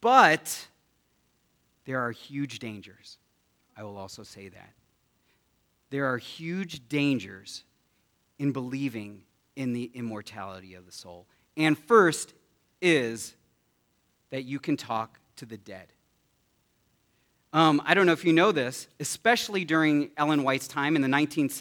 but, 0.00 0.66
there 1.84 2.00
are 2.00 2.10
huge 2.10 2.58
dangers. 2.58 3.18
I 3.76 3.82
will 3.82 3.96
also 3.96 4.22
say 4.22 4.48
that. 4.48 4.72
There 5.90 6.06
are 6.06 6.18
huge 6.18 6.88
dangers 6.88 7.64
in 8.38 8.52
believing 8.52 9.22
in 9.56 9.72
the 9.72 9.90
immortality 9.94 10.74
of 10.74 10.86
the 10.86 10.92
soul. 10.92 11.26
And 11.56 11.78
first 11.78 12.34
is 12.80 13.34
that 14.30 14.44
you 14.44 14.58
can 14.58 14.76
talk 14.76 15.20
to 15.36 15.46
the 15.46 15.56
dead. 15.56 15.92
Um, 17.54 17.80
I 17.84 17.94
don't 17.94 18.06
know 18.06 18.12
if 18.12 18.24
you 18.24 18.32
know 18.32 18.50
this, 18.50 18.88
especially 18.98 19.64
during 19.64 20.10
Ellen 20.16 20.42
White's 20.42 20.66
time 20.66 20.96
in 20.96 21.02
the 21.02 21.08
19th 21.08 21.52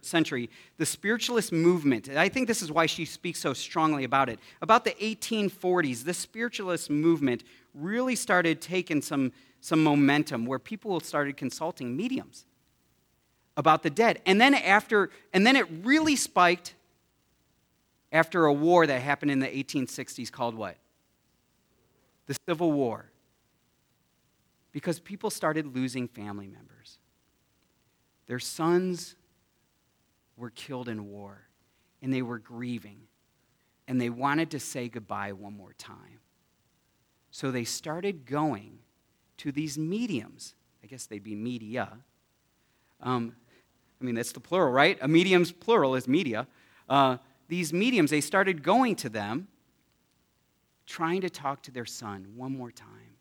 century, 0.00 0.48
the 0.76 0.86
spiritualist 0.86 1.50
movement, 1.50 2.08
I 2.08 2.28
think 2.28 2.46
this 2.46 2.62
is 2.62 2.70
why 2.70 2.86
she 2.86 3.04
speaks 3.04 3.40
so 3.40 3.52
strongly 3.52 4.04
about 4.04 4.28
it. 4.28 4.38
About 4.62 4.84
the 4.84 4.92
1840s, 4.92 6.04
the 6.04 6.14
spiritualist 6.14 6.88
movement 6.88 7.42
really 7.74 8.14
started 8.14 8.60
taking 8.60 9.02
some, 9.02 9.32
some 9.60 9.82
momentum 9.82 10.46
where 10.46 10.58
people 10.58 10.98
started 11.00 11.36
consulting 11.36 11.96
mediums 11.96 12.46
about 13.56 13.82
the 13.82 13.90
dead. 13.90 14.20
And 14.26 14.40
then 14.40 14.54
after, 14.54 15.10
and 15.32 15.46
then 15.46 15.56
it 15.56 15.66
really 15.82 16.16
spiked 16.16 16.74
after 18.12 18.46
a 18.46 18.52
war 18.52 18.86
that 18.86 19.00
happened 19.00 19.30
in 19.30 19.38
the 19.38 19.46
1860s 19.46 20.32
called 20.32 20.54
what? 20.54 20.76
The 22.26 22.36
Civil 22.46 22.72
War 22.72 23.10
because 24.72 25.00
people 25.00 25.30
started 25.30 25.74
losing 25.74 26.08
family 26.08 26.46
members. 26.46 26.98
Their 28.26 28.38
sons 28.38 29.16
were 30.36 30.50
killed 30.50 30.88
in 30.88 31.08
war, 31.08 31.48
and 32.00 32.12
they 32.12 32.22
were 32.22 32.38
grieving, 32.38 33.02
and 33.88 34.00
they 34.00 34.10
wanted 34.10 34.52
to 34.52 34.60
say 34.60 34.88
goodbye 34.88 35.32
one 35.32 35.56
more 35.56 35.72
time. 35.72 36.20
So 37.30 37.50
they 37.50 37.64
started 37.64 38.26
going 38.26 38.78
to 39.40 39.52
these 39.52 39.78
mediums. 39.78 40.54
I 40.82 40.86
guess 40.86 41.06
they'd 41.06 41.24
be 41.24 41.34
media. 41.34 41.88
Um, 43.00 43.34
I 44.00 44.04
mean, 44.04 44.14
that's 44.14 44.32
the 44.32 44.40
plural, 44.40 44.72
right? 44.72 44.98
A 45.00 45.08
medium's 45.08 45.52
plural 45.52 45.94
is 45.94 46.06
media. 46.06 46.46
Uh, 46.88 47.16
these 47.48 47.72
mediums, 47.72 48.10
they 48.10 48.20
started 48.20 48.62
going 48.62 48.96
to 48.96 49.08
them, 49.08 49.48
trying 50.86 51.22
to 51.22 51.30
talk 51.30 51.62
to 51.62 51.70
their 51.70 51.86
son 51.86 52.32
one 52.36 52.56
more 52.56 52.70
time. 52.70 53.16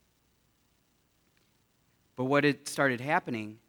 But 2.16 2.26
what 2.26 2.44
had 2.44 2.68
started 2.68 3.00
happening 3.00 3.60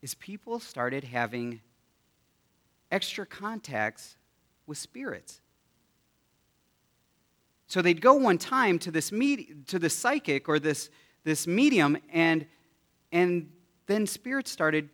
is 0.00 0.14
people 0.14 0.60
started 0.60 1.04
having 1.04 1.60
extra 2.90 3.26
contacts 3.26 4.16
with 4.66 4.78
spirits. 4.78 5.42
So 7.66 7.80
they'd 7.80 8.00
go 8.00 8.14
one 8.14 8.38
time 8.38 8.78
to 8.80 8.90
this 8.90 9.12
med- 9.12 9.66
to 9.68 9.78
the 9.78 9.88
psychic 9.88 10.48
or 10.48 10.58
this, 10.58 10.90
this 11.24 11.46
medium, 11.46 11.96
and, 12.12 12.46
and 13.10 13.50
then 13.86 14.06
spirits 14.06 14.50
started 14.50 14.88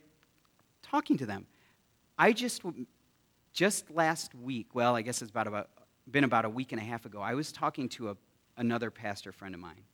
talking 0.82 1.16
to 1.18 1.26
them. 1.26 1.46
I 2.18 2.32
just, 2.32 2.62
just 3.52 3.90
last 3.90 4.34
week, 4.34 4.74
well, 4.74 4.96
I 4.96 5.02
guess 5.02 5.22
it's 5.22 5.30
about, 5.30 5.46
about, 5.46 5.70
been 6.10 6.24
about 6.24 6.44
a 6.44 6.50
week 6.50 6.72
and 6.72 6.80
a 6.80 6.84
half 6.84 7.06
ago, 7.06 7.20
I 7.20 7.34
was 7.34 7.52
talking 7.52 7.88
to 7.90 8.10
a, 8.10 8.16
another 8.56 8.90
pastor 8.90 9.32
friend 9.32 9.54
of 9.54 9.60
mine 9.60 9.84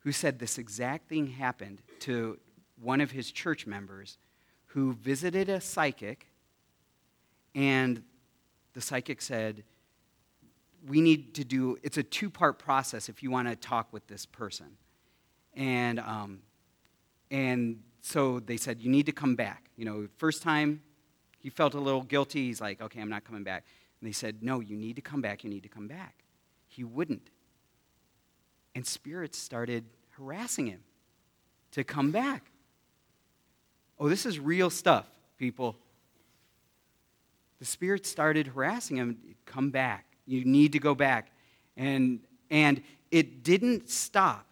who 0.00 0.12
said 0.12 0.38
this 0.38 0.58
exact 0.58 1.08
thing 1.08 1.26
happened 1.26 1.80
to 2.00 2.38
one 2.80 3.00
of 3.00 3.10
his 3.10 3.30
church 3.30 3.66
members 3.66 4.18
who 4.66 4.92
visited 4.92 5.48
a 5.48 5.60
psychic, 5.60 6.26
and 7.54 8.02
the 8.74 8.80
psychic 8.80 9.22
said, 9.22 9.62
We 10.86 11.00
need 11.00 11.34
to 11.34 11.44
do, 11.44 11.78
it's 11.82 11.96
a 11.96 12.02
two 12.02 12.28
part 12.28 12.58
process 12.58 13.08
if 13.08 13.22
you 13.22 13.30
want 13.30 13.48
to 13.48 13.56
talk 13.56 13.92
with 13.92 14.06
this 14.06 14.26
person. 14.26 14.76
And, 15.56 16.00
um, 16.00 16.40
and 17.30 17.80
so 18.00 18.40
they 18.40 18.56
said, 18.56 18.80
You 18.80 18.90
need 18.90 19.06
to 19.06 19.12
come 19.12 19.36
back. 19.36 19.70
You 19.76 19.84
know, 19.84 20.08
first 20.18 20.42
time 20.42 20.82
he 21.38 21.50
felt 21.50 21.74
a 21.74 21.80
little 21.80 22.02
guilty. 22.02 22.46
He's 22.46 22.60
like, 22.60 22.80
Okay, 22.80 23.00
I'm 23.00 23.08
not 23.08 23.24
coming 23.24 23.44
back. 23.44 23.64
And 24.00 24.08
they 24.08 24.12
said, 24.12 24.42
No, 24.42 24.60
you 24.60 24.76
need 24.76 24.96
to 24.96 25.02
come 25.02 25.20
back. 25.20 25.44
You 25.44 25.50
need 25.50 25.62
to 25.62 25.68
come 25.68 25.88
back. 25.88 26.24
He 26.68 26.84
wouldn't. 26.84 27.28
And 28.74 28.86
spirits 28.86 29.38
started 29.38 29.84
harassing 30.10 30.66
him 30.66 30.80
to 31.72 31.84
come 31.84 32.10
back. 32.10 32.50
Oh, 33.98 34.08
this 34.08 34.26
is 34.26 34.38
real 34.38 34.70
stuff, 34.70 35.06
people. 35.38 35.76
the 37.60 37.64
Spirit 37.64 38.04
started 38.04 38.48
harassing 38.48 38.96
him 38.96 39.18
come 39.46 39.70
back. 39.70 40.04
You 40.26 40.44
need 40.44 40.72
to 40.72 40.78
go 40.78 40.94
back. 40.94 41.30
And, 41.76 42.20
and 42.50 42.82
it 43.10 43.44
didn't 43.44 43.88
stop 43.88 44.46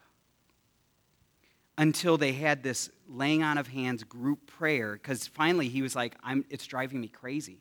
until 1.78 2.18
they 2.18 2.32
had 2.32 2.62
this 2.62 2.90
laying 3.08 3.42
on 3.42 3.58
of 3.58 3.68
hands 3.68 4.04
group 4.04 4.46
prayer 4.46 4.94
because 4.94 5.26
finally 5.26 5.68
he 5.68 5.82
was 5.82 5.96
like, 5.96 6.14
I'm, 6.22 6.44
it's 6.50 6.66
driving 6.66 7.00
me 7.00 7.08
crazy. 7.08 7.60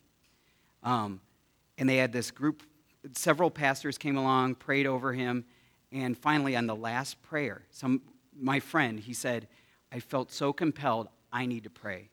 Um, 0.84 1.22
and 1.78 1.88
they 1.88 1.98
had 1.98 2.12
this 2.12 2.32
group, 2.32 2.64
several 3.14 3.50
pastors 3.50 3.98
came 3.98 4.18
along, 4.18 4.56
prayed 4.56 4.88
over 4.88 5.14
him, 5.14 5.46
and 5.92 6.18
finally 6.18 6.56
on 6.56 6.68
the 6.68 6.76
last 6.76 7.22
prayer, 7.22 7.64
some, 7.72 8.02
my 8.38 8.60
friend, 8.60 9.00
he 9.00 9.14
said, 9.14 9.48
I 9.92 10.00
felt 10.00 10.32
so 10.32 10.54
compelled, 10.54 11.08
I 11.32 11.46
need 11.46 11.64
to 11.64 11.70
pray. 11.70 12.10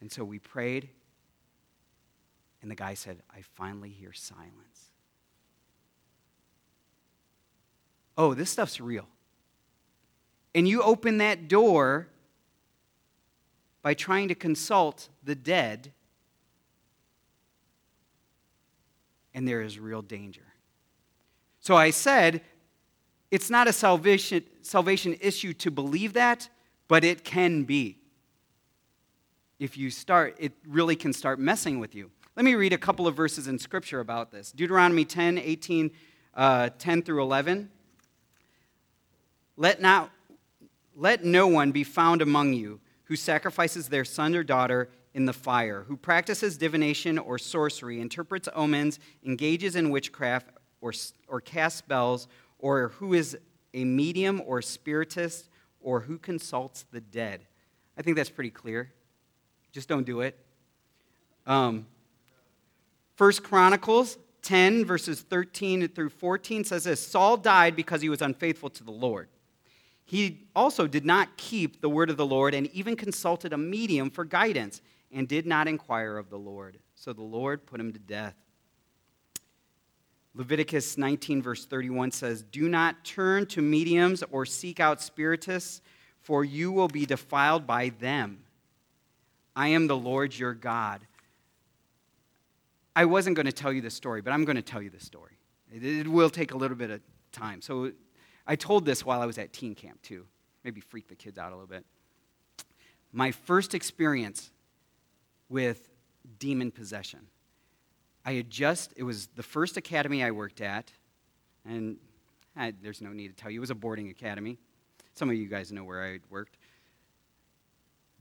And 0.00 0.10
so 0.10 0.24
we 0.24 0.38
prayed, 0.38 0.88
and 2.62 2.70
the 2.70 2.76
guy 2.76 2.94
said, 2.94 3.22
I 3.34 3.42
finally 3.42 3.90
hear 3.90 4.12
silence. 4.12 4.92
Oh, 8.16 8.34
this 8.34 8.50
stuff's 8.50 8.80
real. 8.80 9.06
And 10.58 10.66
you 10.66 10.82
open 10.82 11.18
that 11.18 11.46
door 11.46 12.08
by 13.80 13.94
trying 13.94 14.26
to 14.26 14.34
consult 14.34 15.08
the 15.22 15.36
dead, 15.36 15.92
and 19.32 19.46
there 19.46 19.62
is 19.62 19.78
real 19.78 20.02
danger. 20.02 20.42
So 21.60 21.76
I 21.76 21.90
said, 21.90 22.40
it's 23.30 23.50
not 23.50 23.68
a 23.68 23.72
salvation, 23.72 24.42
salvation 24.62 25.16
issue 25.20 25.52
to 25.52 25.70
believe 25.70 26.14
that, 26.14 26.48
but 26.88 27.04
it 27.04 27.22
can 27.22 27.62
be. 27.62 28.00
If 29.60 29.78
you 29.78 29.90
start, 29.90 30.34
it 30.40 30.54
really 30.66 30.96
can 30.96 31.12
start 31.12 31.38
messing 31.38 31.78
with 31.78 31.94
you. 31.94 32.10
Let 32.34 32.44
me 32.44 32.56
read 32.56 32.72
a 32.72 32.78
couple 32.78 33.06
of 33.06 33.14
verses 33.14 33.46
in 33.46 33.60
Scripture 33.60 34.00
about 34.00 34.32
this 34.32 34.50
Deuteronomy 34.50 35.04
10, 35.04 35.38
18, 35.38 35.92
uh, 36.34 36.70
10 36.80 37.02
through 37.02 37.22
11. 37.22 37.70
Let 39.56 39.80
not 39.80 40.10
let 40.98 41.24
no 41.24 41.46
one 41.46 41.70
be 41.70 41.84
found 41.84 42.20
among 42.20 42.52
you 42.52 42.80
who 43.04 43.14
sacrifices 43.14 43.88
their 43.88 44.04
son 44.04 44.34
or 44.34 44.42
daughter 44.42 44.90
in 45.14 45.24
the 45.26 45.32
fire, 45.32 45.84
who 45.86 45.96
practices 45.96 46.58
divination 46.58 47.18
or 47.18 47.38
sorcery, 47.38 48.00
interprets 48.00 48.48
omens, 48.54 48.98
engages 49.24 49.76
in 49.76 49.90
witchcraft, 49.90 50.50
or, 50.80 50.92
or 51.28 51.40
casts 51.40 51.78
spells, 51.78 52.26
or 52.58 52.88
who 52.88 53.14
is 53.14 53.38
a 53.72 53.84
medium 53.84 54.42
or 54.44 54.60
spiritist, 54.60 55.48
or 55.80 56.00
who 56.00 56.18
consults 56.18 56.84
the 56.90 57.00
dead. 57.00 57.46
I 57.96 58.02
think 58.02 58.16
that's 58.16 58.28
pretty 58.28 58.50
clear. 58.50 58.92
Just 59.72 59.88
don't 59.88 60.04
do 60.04 60.20
it. 60.20 60.36
Um, 61.46 61.86
First 63.14 63.42
Chronicles 63.42 64.18
10, 64.42 64.84
verses 64.84 65.20
13 65.22 65.88
through 65.88 66.10
14 66.10 66.64
says 66.64 66.84
this 66.84 67.04
Saul 67.04 67.36
died 67.36 67.76
because 67.76 68.02
he 68.02 68.08
was 68.08 68.20
unfaithful 68.20 68.70
to 68.70 68.84
the 68.84 68.92
Lord. 68.92 69.28
He 70.08 70.46
also 70.56 70.86
did 70.86 71.04
not 71.04 71.36
keep 71.36 71.82
the 71.82 71.88
word 71.90 72.08
of 72.08 72.16
the 72.16 72.24
Lord 72.24 72.54
and 72.54 72.66
even 72.68 72.96
consulted 72.96 73.52
a 73.52 73.58
medium 73.58 74.08
for 74.08 74.24
guidance 74.24 74.80
and 75.12 75.28
did 75.28 75.44
not 75.44 75.68
inquire 75.68 76.16
of 76.16 76.30
the 76.30 76.38
Lord. 76.38 76.78
So 76.94 77.12
the 77.12 77.20
Lord 77.20 77.66
put 77.66 77.78
him 77.78 77.92
to 77.92 77.98
death. 77.98 78.34
Leviticus 80.34 80.96
19, 80.96 81.42
verse 81.42 81.66
31 81.66 82.12
says, 82.12 82.42
Do 82.42 82.70
not 82.70 83.04
turn 83.04 83.44
to 83.48 83.60
mediums 83.60 84.24
or 84.30 84.46
seek 84.46 84.80
out 84.80 85.02
spiritists, 85.02 85.82
for 86.22 86.42
you 86.42 86.72
will 86.72 86.88
be 86.88 87.04
defiled 87.04 87.66
by 87.66 87.90
them. 88.00 88.44
I 89.54 89.68
am 89.68 89.88
the 89.88 89.96
Lord 89.96 90.38
your 90.38 90.54
God. 90.54 91.02
I 92.96 93.04
wasn't 93.04 93.36
going 93.36 93.44
to 93.44 93.52
tell 93.52 93.74
you 93.74 93.82
the 93.82 93.90
story, 93.90 94.22
but 94.22 94.32
I'm 94.32 94.46
going 94.46 94.56
to 94.56 94.62
tell 94.62 94.80
you 94.80 94.88
the 94.88 95.04
story. 95.04 95.36
It 95.70 96.08
will 96.08 96.30
take 96.30 96.52
a 96.52 96.56
little 96.56 96.78
bit 96.78 96.88
of 96.88 97.02
time. 97.30 97.60
So 97.60 97.92
I 98.48 98.56
told 98.56 98.86
this 98.86 99.04
while 99.04 99.20
I 99.20 99.26
was 99.26 99.36
at 99.36 99.52
teen 99.52 99.74
camp, 99.74 100.00
too. 100.02 100.26
Maybe 100.64 100.80
freak 100.80 101.06
the 101.06 101.14
kids 101.14 101.38
out 101.38 101.52
a 101.52 101.54
little 101.54 101.68
bit. 101.68 101.84
My 103.12 103.30
first 103.30 103.74
experience 103.74 104.50
with 105.48 105.88
demon 106.38 106.70
possession. 106.70 107.20
I 108.24 108.32
had 108.32 108.50
just, 108.50 108.92
it 108.96 109.02
was 109.02 109.28
the 109.28 109.42
first 109.42 109.76
academy 109.76 110.24
I 110.24 110.30
worked 110.30 110.60
at, 110.60 110.90
and 111.64 111.98
I, 112.56 112.74
there's 112.82 113.00
no 113.00 113.12
need 113.12 113.28
to 113.28 113.34
tell 113.34 113.50
you, 113.50 113.58
it 113.58 113.60
was 113.60 113.70
a 113.70 113.74
boarding 113.74 114.08
academy. 114.08 114.58
Some 115.14 115.30
of 115.30 115.36
you 115.36 115.46
guys 115.46 115.70
know 115.70 115.84
where 115.84 116.04
I 116.04 116.18
worked. 116.28 116.56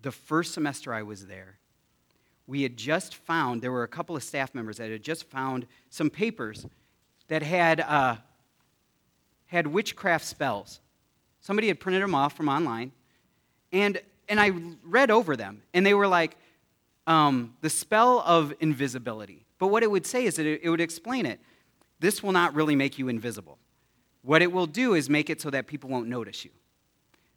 The 0.01 0.11
first 0.11 0.53
semester 0.53 0.93
I 0.93 1.03
was 1.03 1.25
there, 1.25 1.57
we 2.45 2.63
had 2.63 2.77
just 2.77 3.15
found, 3.15 3.61
there 3.61 3.71
were 3.71 3.83
a 3.83 3.89
couple 3.89 4.15
of 4.15 4.23
staff 4.23 4.53
members 4.55 4.77
that 4.77 4.89
had 4.89 5.03
just 5.03 5.25
found 5.29 5.67
some 5.89 6.09
papers 6.09 6.65
that 7.27 7.43
had 7.43 7.81
uh, 7.81 8.17
had 9.47 9.67
witchcraft 9.67 10.25
spells. 10.25 10.79
Somebody 11.41 11.67
had 11.67 11.79
printed 11.79 12.03
them 12.03 12.15
off 12.15 12.33
from 12.33 12.49
online, 12.49 12.91
and, 13.71 14.01
and 14.29 14.39
I 14.39 14.51
read 14.83 15.11
over 15.11 15.35
them, 15.35 15.61
and 15.73 15.85
they 15.85 15.93
were 15.93 16.07
like 16.07 16.37
um, 17.05 17.55
the 17.61 17.69
spell 17.69 18.21
of 18.25 18.53
invisibility. 18.59 19.45
But 19.59 19.67
what 19.67 19.83
it 19.83 19.89
would 19.89 20.05
say 20.05 20.25
is 20.25 20.35
that 20.35 20.45
it, 20.45 20.61
it 20.63 20.69
would 20.69 20.81
explain 20.81 21.25
it. 21.25 21.39
This 21.99 22.21
will 22.21 22.33
not 22.33 22.53
really 22.53 22.75
make 22.75 22.99
you 22.99 23.07
invisible. 23.07 23.57
What 24.21 24.41
it 24.41 24.51
will 24.51 24.67
do 24.67 24.93
is 24.93 25.09
make 25.09 25.29
it 25.29 25.41
so 25.41 25.49
that 25.49 25.67
people 25.67 25.89
won't 25.89 26.07
notice 26.07 26.43
you. 26.43 26.51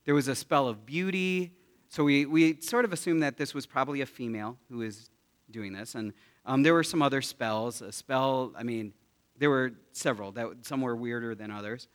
There 0.05 0.15
was 0.15 0.29
a 0.29 0.35
spell 0.35 0.67
of 0.67 0.85
beauty, 0.85 1.53
so 1.89 2.05
we, 2.05 2.27
we 2.27 2.61
sort 2.61 2.85
of 2.85 2.93
assumed 2.93 3.23
that 3.23 3.37
this 3.37 3.55
was 3.55 3.67
probably 3.67 4.01
a 4.01 4.07
female 4.07 4.57
who 4.69 4.83
is 4.83 5.11
doing 5.51 5.73
this. 5.73 5.95
And 5.95 6.13
um, 6.47 6.63
there 6.63 6.75
were 6.75 6.85
some 6.85 7.03
other 7.03 7.23
spells. 7.23 7.81
A 7.83 7.93
spell, 7.93 8.53
I 8.57 8.63
mean, 8.63 8.93
there 9.39 9.51
were 9.51 9.73
several. 9.93 10.33
That 10.33 10.49
some 10.63 10.81
were 10.81 10.97
weirder 10.97 11.35
than 11.35 11.51
others. 11.51 11.89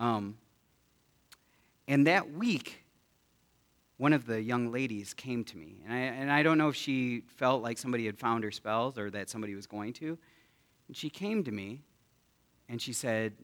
Um, 0.00 0.38
and 1.86 2.06
that 2.06 2.32
week, 2.32 2.84
one 3.98 4.14
of 4.14 4.24
the 4.26 4.40
young 4.40 4.72
ladies 4.72 5.12
came 5.12 5.44
to 5.44 5.58
me. 5.58 5.82
And 5.84 5.92
I, 5.92 5.98
and 5.98 6.32
I 6.32 6.42
don't 6.42 6.56
know 6.56 6.70
if 6.70 6.74
she 6.74 7.22
felt 7.36 7.62
like 7.62 7.76
somebody 7.76 8.06
had 8.06 8.18
found 8.18 8.42
her 8.42 8.50
spells 8.50 8.96
or 8.96 9.10
that 9.10 9.28
somebody 9.28 9.54
was 9.54 9.66
going 9.66 9.92
to. 9.94 10.18
And 10.88 10.96
she 10.96 11.10
came 11.10 11.44
to 11.44 11.52
me 11.52 11.82
and 12.68 12.80
she 12.80 12.94
said, 12.94 13.34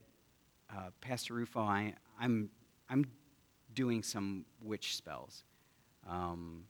uh, 0.74 0.90
Pastor 1.02 1.34
Rufo, 1.34 1.60
I, 1.60 1.92
I'm, 2.18 2.48
I'm 2.88 3.04
doing 3.74 4.02
some 4.02 4.46
witch 4.62 4.96
spells. 4.96 5.44
Um, 6.08 6.64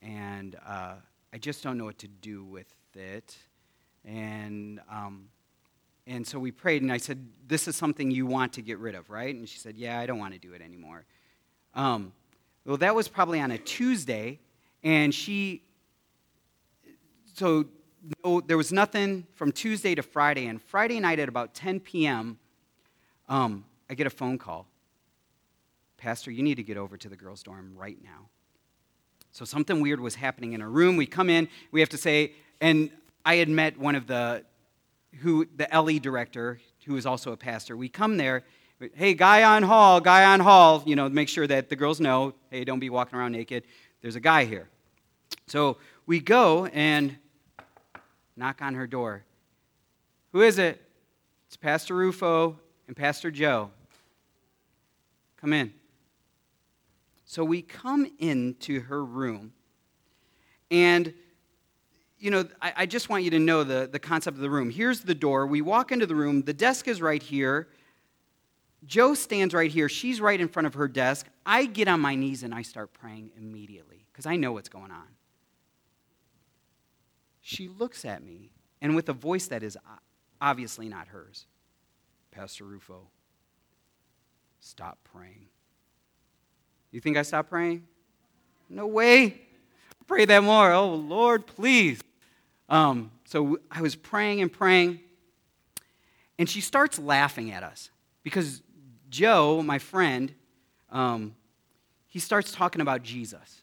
and 0.00 0.56
uh, 0.64 0.94
I 1.32 1.38
just 1.38 1.64
don't 1.64 1.76
know 1.76 1.86
what 1.86 1.98
to 1.98 2.08
do 2.08 2.44
with 2.44 2.72
it. 2.94 3.36
And 4.04 4.80
um, 4.88 5.28
and 6.08 6.26
so 6.26 6.38
we 6.38 6.50
prayed, 6.50 6.80
and 6.80 6.90
I 6.90 6.96
said, 6.96 7.28
This 7.46 7.68
is 7.68 7.76
something 7.76 8.10
you 8.10 8.26
want 8.26 8.54
to 8.54 8.62
get 8.62 8.78
rid 8.78 8.94
of, 8.94 9.10
right? 9.10 9.34
And 9.34 9.46
she 9.48 9.58
said, 9.58 9.76
Yeah, 9.76 10.00
I 10.00 10.06
don't 10.06 10.18
want 10.18 10.32
to 10.32 10.40
do 10.40 10.54
it 10.54 10.62
anymore. 10.62 11.04
Um, 11.74 12.12
well, 12.64 12.78
that 12.78 12.94
was 12.94 13.08
probably 13.08 13.40
on 13.40 13.50
a 13.50 13.58
Tuesday, 13.58 14.40
and 14.82 15.14
she, 15.14 15.62
so 17.34 17.66
no, 18.24 18.40
there 18.40 18.56
was 18.56 18.72
nothing 18.72 19.26
from 19.34 19.52
Tuesday 19.52 19.94
to 19.94 20.02
Friday. 20.02 20.46
And 20.46 20.60
Friday 20.62 20.98
night 20.98 21.18
at 21.18 21.28
about 21.28 21.54
10 21.54 21.80
p.m., 21.80 22.38
um, 23.28 23.64
I 23.90 23.94
get 23.94 24.06
a 24.06 24.10
phone 24.10 24.38
call. 24.38 24.66
Pastor, 25.98 26.30
you 26.30 26.42
need 26.42 26.54
to 26.54 26.62
get 26.62 26.76
over 26.76 26.96
to 26.96 27.08
the 27.08 27.16
girls' 27.16 27.42
dorm 27.42 27.74
right 27.76 27.98
now. 28.02 28.28
So 29.32 29.44
something 29.44 29.80
weird 29.80 30.00
was 30.00 30.14
happening 30.14 30.54
in 30.54 30.62
a 30.62 30.68
room. 30.68 30.96
We 30.96 31.06
come 31.06 31.28
in, 31.28 31.48
we 31.70 31.80
have 31.80 31.88
to 31.90 31.98
say, 31.98 32.32
and 32.60 32.90
I 33.26 33.36
had 33.36 33.48
met 33.48 33.78
one 33.78 33.94
of 33.94 34.06
the 34.06 34.44
who 35.20 35.46
the 35.56 35.68
LE 35.72 35.98
director, 35.98 36.60
who 36.86 36.96
is 36.96 37.06
also 37.06 37.32
a 37.32 37.36
pastor, 37.36 37.76
we 37.76 37.88
come 37.88 38.16
there. 38.16 38.44
Hey, 38.94 39.14
guy 39.14 39.42
on 39.42 39.64
hall, 39.64 40.00
guy 40.00 40.24
on 40.32 40.40
hall, 40.40 40.82
you 40.86 40.94
know, 40.94 41.08
make 41.08 41.28
sure 41.28 41.46
that 41.46 41.68
the 41.68 41.76
girls 41.76 42.00
know, 42.00 42.34
hey, 42.50 42.64
don't 42.64 42.78
be 42.78 42.90
walking 42.90 43.18
around 43.18 43.32
naked. 43.32 43.64
There's 44.02 44.16
a 44.16 44.20
guy 44.20 44.44
here. 44.44 44.68
So 45.48 45.78
we 46.06 46.20
go 46.20 46.66
and 46.66 47.16
knock 48.36 48.62
on 48.62 48.74
her 48.74 48.86
door. 48.86 49.24
Who 50.32 50.42
is 50.42 50.58
it? 50.58 50.80
It's 51.48 51.56
Pastor 51.56 51.94
Rufo 51.94 52.58
and 52.86 52.96
Pastor 52.96 53.30
Joe. 53.30 53.70
Come 55.40 55.52
in. 55.52 55.72
So 57.24 57.44
we 57.44 57.62
come 57.62 58.10
into 58.18 58.80
her 58.82 59.04
room, 59.04 59.52
and 60.70 61.12
you 62.18 62.30
know, 62.30 62.44
I, 62.60 62.72
I, 62.78 62.86
just 62.86 63.08
want 63.08 63.24
you 63.24 63.30
to 63.30 63.38
know 63.38 63.64
the, 63.64 63.88
the 63.90 63.98
concept 63.98 64.36
of 64.36 64.42
the 64.42 64.50
room. 64.50 64.70
Here's 64.70 65.00
the 65.00 65.14
door. 65.14 65.46
We 65.46 65.62
walk 65.62 65.92
into 65.92 66.06
the 66.06 66.14
room. 66.14 66.42
The 66.42 66.52
desk 66.52 66.88
is 66.88 67.00
right 67.00 67.22
here. 67.22 67.68
Joe 68.86 69.14
stands 69.14 69.54
right 69.54 69.70
here. 69.70 69.88
She's 69.88 70.20
right 70.20 70.40
in 70.40 70.48
front 70.48 70.66
of 70.66 70.74
her 70.74 70.88
desk. 70.88 71.26
I 71.46 71.66
get 71.66 71.88
on 71.88 72.00
my 72.00 72.14
knees 72.14 72.42
and 72.42 72.54
I 72.54 72.62
start 72.62 72.92
praying 72.92 73.30
immediately 73.36 74.06
because 74.12 74.26
I 74.26 74.36
know 74.36 74.52
what's 74.52 74.68
going 74.68 74.90
on. 74.90 75.06
She 77.40 77.68
looks 77.68 78.04
at 78.04 78.22
me 78.22 78.50
and 78.80 78.94
with 78.94 79.08
a 79.08 79.12
voice 79.12 79.46
that 79.48 79.62
is 79.62 79.76
obviously 80.40 80.88
not 80.88 81.08
hers 81.08 81.46
Pastor 82.30 82.64
Rufo, 82.64 83.08
stop 84.60 84.98
praying. 85.12 85.46
You 86.92 87.00
think 87.00 87.16
I 87.16 87.22
stopped 87.22 87.50
praying? 87.50 87.84
No 88.68 88.86
way. 88.86 89.40
Pray 90.06 90.24
that 90.24 90.42
more. 90.42 90.72
Oh, 90.72 90.94
Lord, 90.94 91.46
please. 91.46 92.00
Um, 92.68 93.10
so 93.24 93.58
I 93.70 93.82
was 93.82 93.96
praying 93.96 94.40
and 94.40 94.52
praying, 94.52 95.00
and 96.38 96.48
she 96.48 96.60
starts 96.60 96.98
laughing 96.98 97.50
at 97.50 97.62
us 97.62 97.90
because 98.22 98.62
Joe, 99.08 99.62
my 99.62 99.78
friend, 99.78 100.34
um, 100.90 101.34
he 102.06 102.18
starts 102.18 102.52
talking 102.52 102.80
about 102.80 103.02
Jesus. 103.02 103.62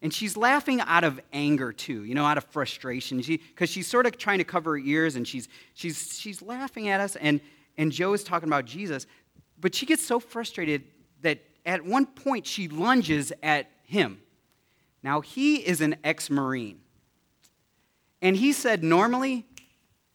And 0.00 0.14
she's 0.14 0.36
laughing 0.36 0.80
out 0.80 1.02
of 1.02 1.20
anger 1.32 1.72
too, 1.72 2.04
you 2.04 2.14
know, 2.14 2.24
out 2.24 2.38
of 2.38 2.44
frustration. 2.44 3.18
Because 3.18 3.68
she, 3.68 3.80
she's 3.80 3.86
sort 3.88 4.06
of 4.06 4.16
trying 4.16 4.38
to 4.38 4.44
cover 4.44 4.72
her 4.72 4.78
ears 4.78 5.16
and 5.16 5.26
she's, 5.26 5.48
she's, 5.74 6.18
she's 6.18 6.40
laughing 6.40 6.88
at 6.88 7.00
us. 7.00 7.16
And, 7.16 7.40
and 7.76 7.90
Joe 7.90 8.12
is 8.12 8.22
talking 8.22 8.48
about 8.48 8.64
Jesus. 8.64 9.06
But 9.60 9.74
she 9.74 9.86
gets 9.86 10.04
so 10.04 10.20
frustrated 10.20 10.84
that 11.22 11.40
at 11.66 11.84
one 11.84 12.06
point 12.06 12.46
she 12.46 12.68
lunges 12.68 13.32
at 13.42 13.70
him. 13.82 14.20
Now, 15.02 15.20
he 15.20 15.56
is 15.56 15.80
an 15.80 15.96
ex 16.04 16.30
Marine. 16.30 16.80
And 18.20 18.36
he 18.36 18.52
said, 18.52 18.82
normally, 18.82 19.46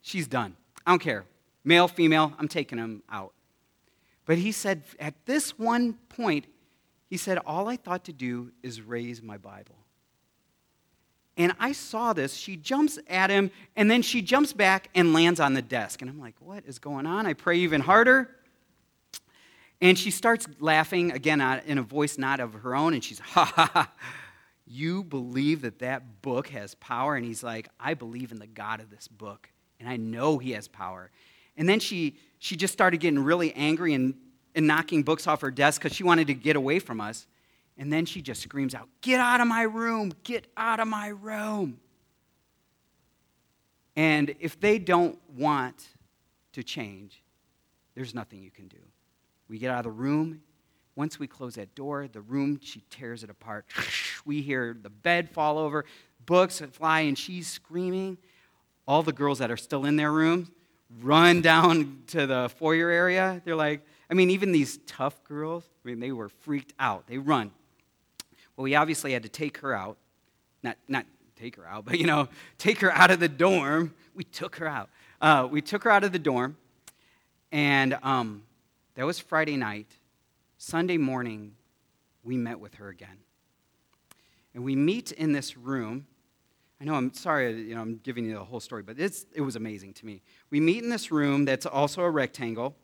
she's 0.02 0.28
done. 0.28 0.56
I 0.86 0.92
don't 0.92 1.00
care. 1.00 1.26
Male, 1.64 1.88
female, 1.88 2.34
I'm 2.38 2.48
taking 2.48 2.78
him 2.78 3.04
out. 3.10 3.34
But 4.26 4.38
he 4.38 4.52
said, 4.52 4.84
at 5.00 5.14
this 5.26 5.58
one 5.58 5.94
point, 6.10 6.46
he 7.10 7.18
said, 7.18 7.38
All 7.46 7.68
I 7.68 7.76
thought 7.76 8.06
to 8.06 8.14
do 8.14 8.52
is 8.64 8.82
raise 8.82 9.22
my 9.22 9.38
Bible. 9.38 9.76
And 11.38 11.54
I 11.60 11.72
saw 11.72 12.14
this. 12.14 12.34
She 12.34 12.58
jumps 12.58 13.00
at 13.08 13.30
him, 13.30 13.52
and 13.76 13.90
then 13.90 14.02
she 14.02 14.22
jumps 14.22 14.54
back 14.54 14.90
and 14.96 15.14
lands 15.14 15.40
on 15.40 15.54
the 15.54 15.62
desk. 15.62 16.02
And 16.02 16.10
I'm 16.10 16.20
like, 16.20 16.36
What 16.40 16.64
is 16.66 16.80
going 16.80 17.06
on? 17.06 17.26
I 17.26 17.34
pray 17.34 17.58
even 17.58 17.82
harder. 17.82 18.30
And 19.82 20.00
she 20.00 20.12
starts 20.12 20.48
laughing, 20.60 21.12
again, 21.12 21.42
uh, 21.42 21.62
in 21.66 21.78
a 21.78 21.82
voice 21.82 22.18
not 22.18 22.40
of 22.40 22.54
her 22.54 22.76
own, 22.76 22.94
and 22.94 23.04
she's, 23.04 23.20
Ha 23.20 23.46
ha 23.46 23.70
ha. 23.74 23.92
You 24.74 25.04
believe 25.04 25.62
that 25.62 25.78
that 25.80 26.24
book 26.24 26.48
has 26.48 26.74
power? 26.74 27.16
And 27.16 27.24
he's 27.24 27.44
like, 27.44 27.70
I 27.80 27.94
believe 27.94 28.32
in 28.32 28.40
the 28.40 28.48
God 28.48 28.80
of 28.80 28.90
this 28.90 29.08
book, 29.08 29.48
and 29.80 29.88
I 29.88 29.98
know 29.98 30.40
he 30.40 30.54
has 30.54 30.68
power. 30.68 31.12
And 31.56 31.70
then 31.70 31.80
she, 31.80 32.18
she 32.40 32.56
just 32.56 32.74
started 32.74 33.00
getting 33.00 33.20
really 33.20 33.54
angry 33.54 33.94
and, 33.94 34.16
and 34.56 34.66
knocking 34.66 35.04
books 35.04 35.28
off 35.28 35.42
her 35.42 35.52
desk 35.52 35.80
because 35.80 35.96
she 35.96 36.04
wanted 36.04 36.26
to 36.26 36.34
get 36.34 36.56
away 36.56 36.80
from 36.80 37.00
us. 37.00 37.28
And 37.78 37.94
then 37.94 38.06
she 38.06 38.24
just 38.24 38.42
screams 38.42 38.74
out, 38.74 38.90
Get 39.02 39.20
out 39.20 39.42
of 39.42 39.48
my 39.48 39.62
room! 39.62 40.12
Get 40.24 40.48
out 40.58 40.80
of 40.80 40.88
my 40.88 41.10
room! 41.10 41.80
And 43.96 44.34
if 44.40 44.60
they 44.60 44.80
don't 44.80 45.20
want 45.36 45.88
to 46.54 46.64
change, 46.64 47.22
there's 47.94 48.16
nothing 48.16 48.42
you 48.42 48.50
can 48.50 48.68
do. 48.68 48.80
We 49.48 49.60
get 49.60 49.70
out 49.70 49.86
of 49.86 49.96
the 49.96 50.02
room. 50.02 50.42
Once 50.96 51.20
we 51.20 51.28
close 51.28 51.56
that 51.56 51.74
door, 51.76 52.08
the 52.08 52.22
room, 52.22 52.60
she 52.62 52.82
tears 52.90 53.24
it 53.24 53.30
apart. 53.30 53.66
We 54.26 54.42
hear 54.42 54.74
the 54.82 54.90
bed 54.90 55.32
fall 55.32 55.58
over, 55.58 55.84
books 56.26 56.62
fly, 56.72 57.02
and 57.02 57.18
she's 57.18 57.46
screaming. 57.46 58.18
All 58.88 59.04
the 59.04 59.12
girls 59.12 59.40
that 59.40 59.52
are 59.52 59.58
still 59.58 59.84
in 59.84 59.98
their 59.98 60.14
room 60.14 60.50
run 61.02 61.42
down 61.42 62.04
to 62.08 62.26
the 62.26 62.50
foyer 62.58 62.90
area. 62.90 63.42
They're 63.44 63.58
like, 63.58 63.86
I 64.10 64.14
mean, 64.14 64.30
even 64.30 64.54
these 64.54 64.80
tough 64.88 65.22
girls, 65.26 65.66
I 65.84 65.90
mean, 65.90 66.00
they 66.00 66.14
were 66.14 66.30
freaked 66.30 66.74
out. 66.80 67.08
They 67.08 67.18
run. 67.18 67.52
Well, 68.56 68.64
we 68.64 68.76
obviously 68.76 69.12
had 69.12 69.24
to 69.24 69.30
take 69.30 69.58
her 69.58 69.74
out. 69.74 69.98
Not, 70.62 70.78
not 70.88 71.06
take 71.36 71.56
her 71.58 71.68
out, 71.68 71.86
but, 71.86 72.00
you 72.00 72.06
know, 72.06 72.30
take 72.58 72.80
her 72.80 72.92
out 72.92 73.12
of 73.12 73.20
the 73.20 73.28
dorm. 73.28 73.94
We 74.16 74.24
took 74.24 74.56
her 74.58 74.68
out. 74.68 74.90
Uh, 75.20 75.48
we 75.50 75.62
took 75.62 75.84
her 75.84 75.92
out 75.92 76.04
of 76.04 76.12
the 76.12 76.20
dorm, 76.20 76.58
and 77.52 77.98
um, 78.04 78.44
that 78.96 79.06
was 79.06 79.20
Friday 79.20 79.58
night. 79.58 79.88
Sunday 80.66 80.96
morning, 80.96 81.56
we 82.24 82.38
met 82.38 82.58
with 82.58 82.76
her 82.76 82.88
again. 82.88 83.18
And 84.54 84.64
we 84.64 84.78
meet 84.78 85.12
in 85.12 85.34
this 85.34 85.58
room. 85.58 86.08
I 86.80 86.86
know 86.86 86.94
I'm 86.94 87.14
sorry, 87.14 87.64
you 87.64 87.76
know, 87.76 87.82
I'm 87.82 88.00
giving 88.02 88.24
you 88.24 88.36
the 88.36 88.46
whole 88.46 88.62
story, 88.62 88.82
but 88.82 88.98
it's, 88.98 89.26
it 89.34 89.42
was 89.42 89.58
amazing 89.58 89.94
to 89.96 90.06
me. 90.06 90.22
We 90.52 90.62
meet 90.62 90.82
in 90.82 90.90
this 90.90 91.12
room 91.12 91.44
that's 91.44 91.66
also 91.66 92.02
a 92.04 92.10
rectangle, 92.10 92.78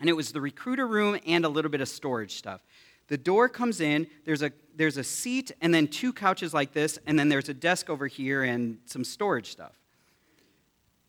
and 0.00 0.08
it 0.08 0.14
was 0.14 0.32
the 0.32 0.40
recruiter 0.40 0.86
room 0.86 1.20
and 1.26 1.44
a 1.44 1.50
little 1.50 1.70
bit 1.70 1.82
of 1.82 1.90
storage 1.90 2.34
stuff. 2.34 2.64
The 3.08 3.18
door 3.18 3.50
comes 3.50 3.82
in, 3.82 4.06
there's 4.24 4.40
a, 4.40 4.50
there's 4.74 4.96
a 4.96 5.04
seat, 5.04 5.52
and 5.60 5.74
then 5.74 5.86
two 5.86 6.14
couches 6.14 6.54
like 6.54 6.72
this, 6.72 6.98
and 7.06 7.18
then 7.18 7.28
there's 7.28 7.50
a 7.50 7.54
desk 7.54 7.90
over 7.90 8.06
here 8.06 8.42
and 8.42 8.78
some 8.86 9.04
storage 9.04 9.50
stuff. 9.50 9.78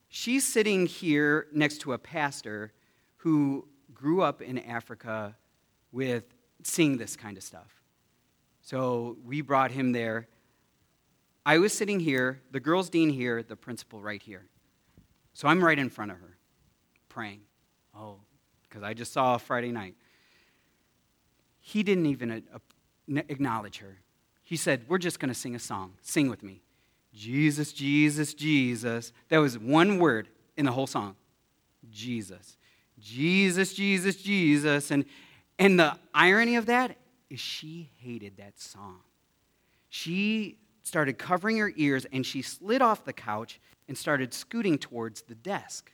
She's 0.10 0.46
sitting 0.46 0.86
here 0.86 1.48
next 1.54 1.78
to 1.82 1.94
a 1.94 1.98
pastor 1.98 2.74
who 3.20 3.70
grew 3.94 4.22
up 4.22 4.42
in 4.42 4.60
Africa 4.60 5.38
with 5.92 6.24
seeing 6.64 6.98
this 6.98 7.16
kind 7.16 7.38
of 7.38 7.44
stuff. 7.44 7.82
So 8.62 9.18
we 9.24 9.42
brought 9.42 9.72
him 9.72 9.92
there. 9.92 10.28
I 11.46 11.58
was 11.58 11.74
sitting 11.74 12.00
here, 12.00 12.42
the 12.52 12.60
girls' 12.60 12.90
dean 12.90 13.10
here, 13.10 13.42
the 13.42 13.56
principal 13.56 14.02
right 14.02 14.22
here. 14.22 14.46
So 15.34 15.48
I'm 15.48 15.64
right 15.64 15.80
in 15.80 15.90
front 15.90 16.12
of 16.12 16.18
her, 16.18 16.38
praying. 17.08 17.42
Oh, 17.96 18.18
because 18.68 18.84
I 18.84 18.94
just 18.94 19.14
saw 19.14 19.38
Friday 19.38 19.72
night. 19.72 19.96
He 21.60 21.84
didn't 21.84 22.06
even 22.06 22.44
uh, 22.54 22.60
acknowledge 23.30 23.80
her. 23.80 24.00
He 24.44 24.58
said, 24.58 24.86
We're 24.88 24.98
just 24.98 25.20
going 25.20 25.30
to 25.30 25.40
sing 25.40 25.56
a 25.56 25.60
song. 25.60 25.94
Sing 26.02 26.30
with 26.30 26.44
me. 26.44 26.62
Jesus, 27.14 27.74
Jesus, 27.74 28.34
Jesus. 28.34 29.12
That 29.30 29.40
was 29.40 29.58
one 29.58 29.98
word 29.98 30.30
in 30.58 30.66
the 30.66 30.72
whole 30.72 30.88
song. 30.88 31.16
Jesus. 31.90 32.58
Jesus, 33.00 33.74
Jesus, 33.74 34.16
Jesus. 34.18 34.92
And, 34.92 35.06
and 35.60 35.78
the 35.78 35.96
irony 36.14 36.56
of 36.56 36.68
that 36.68 36.96
is 37.30 37.40
she 37.40 37.92
hated 37.98 38.38
that 38.38 38.60
song. 38.60 39.02
She 39.90 40.58
started 40.84 41.18
covering 41.18 41.58
her 41.58 41.72
ears 41.76 42.08
and 42.12 42.26
she 42.26 42.42
slid 42.42 42.82
off 42.82 43.04
the 43.04 43.14
couch 43.14 43.60
and 43.88 43.98
started 43.98 44.34
scooting 44.34 44.78
towards 44.78 45.24
the 45.24 45.36
desk. 45.36 45.92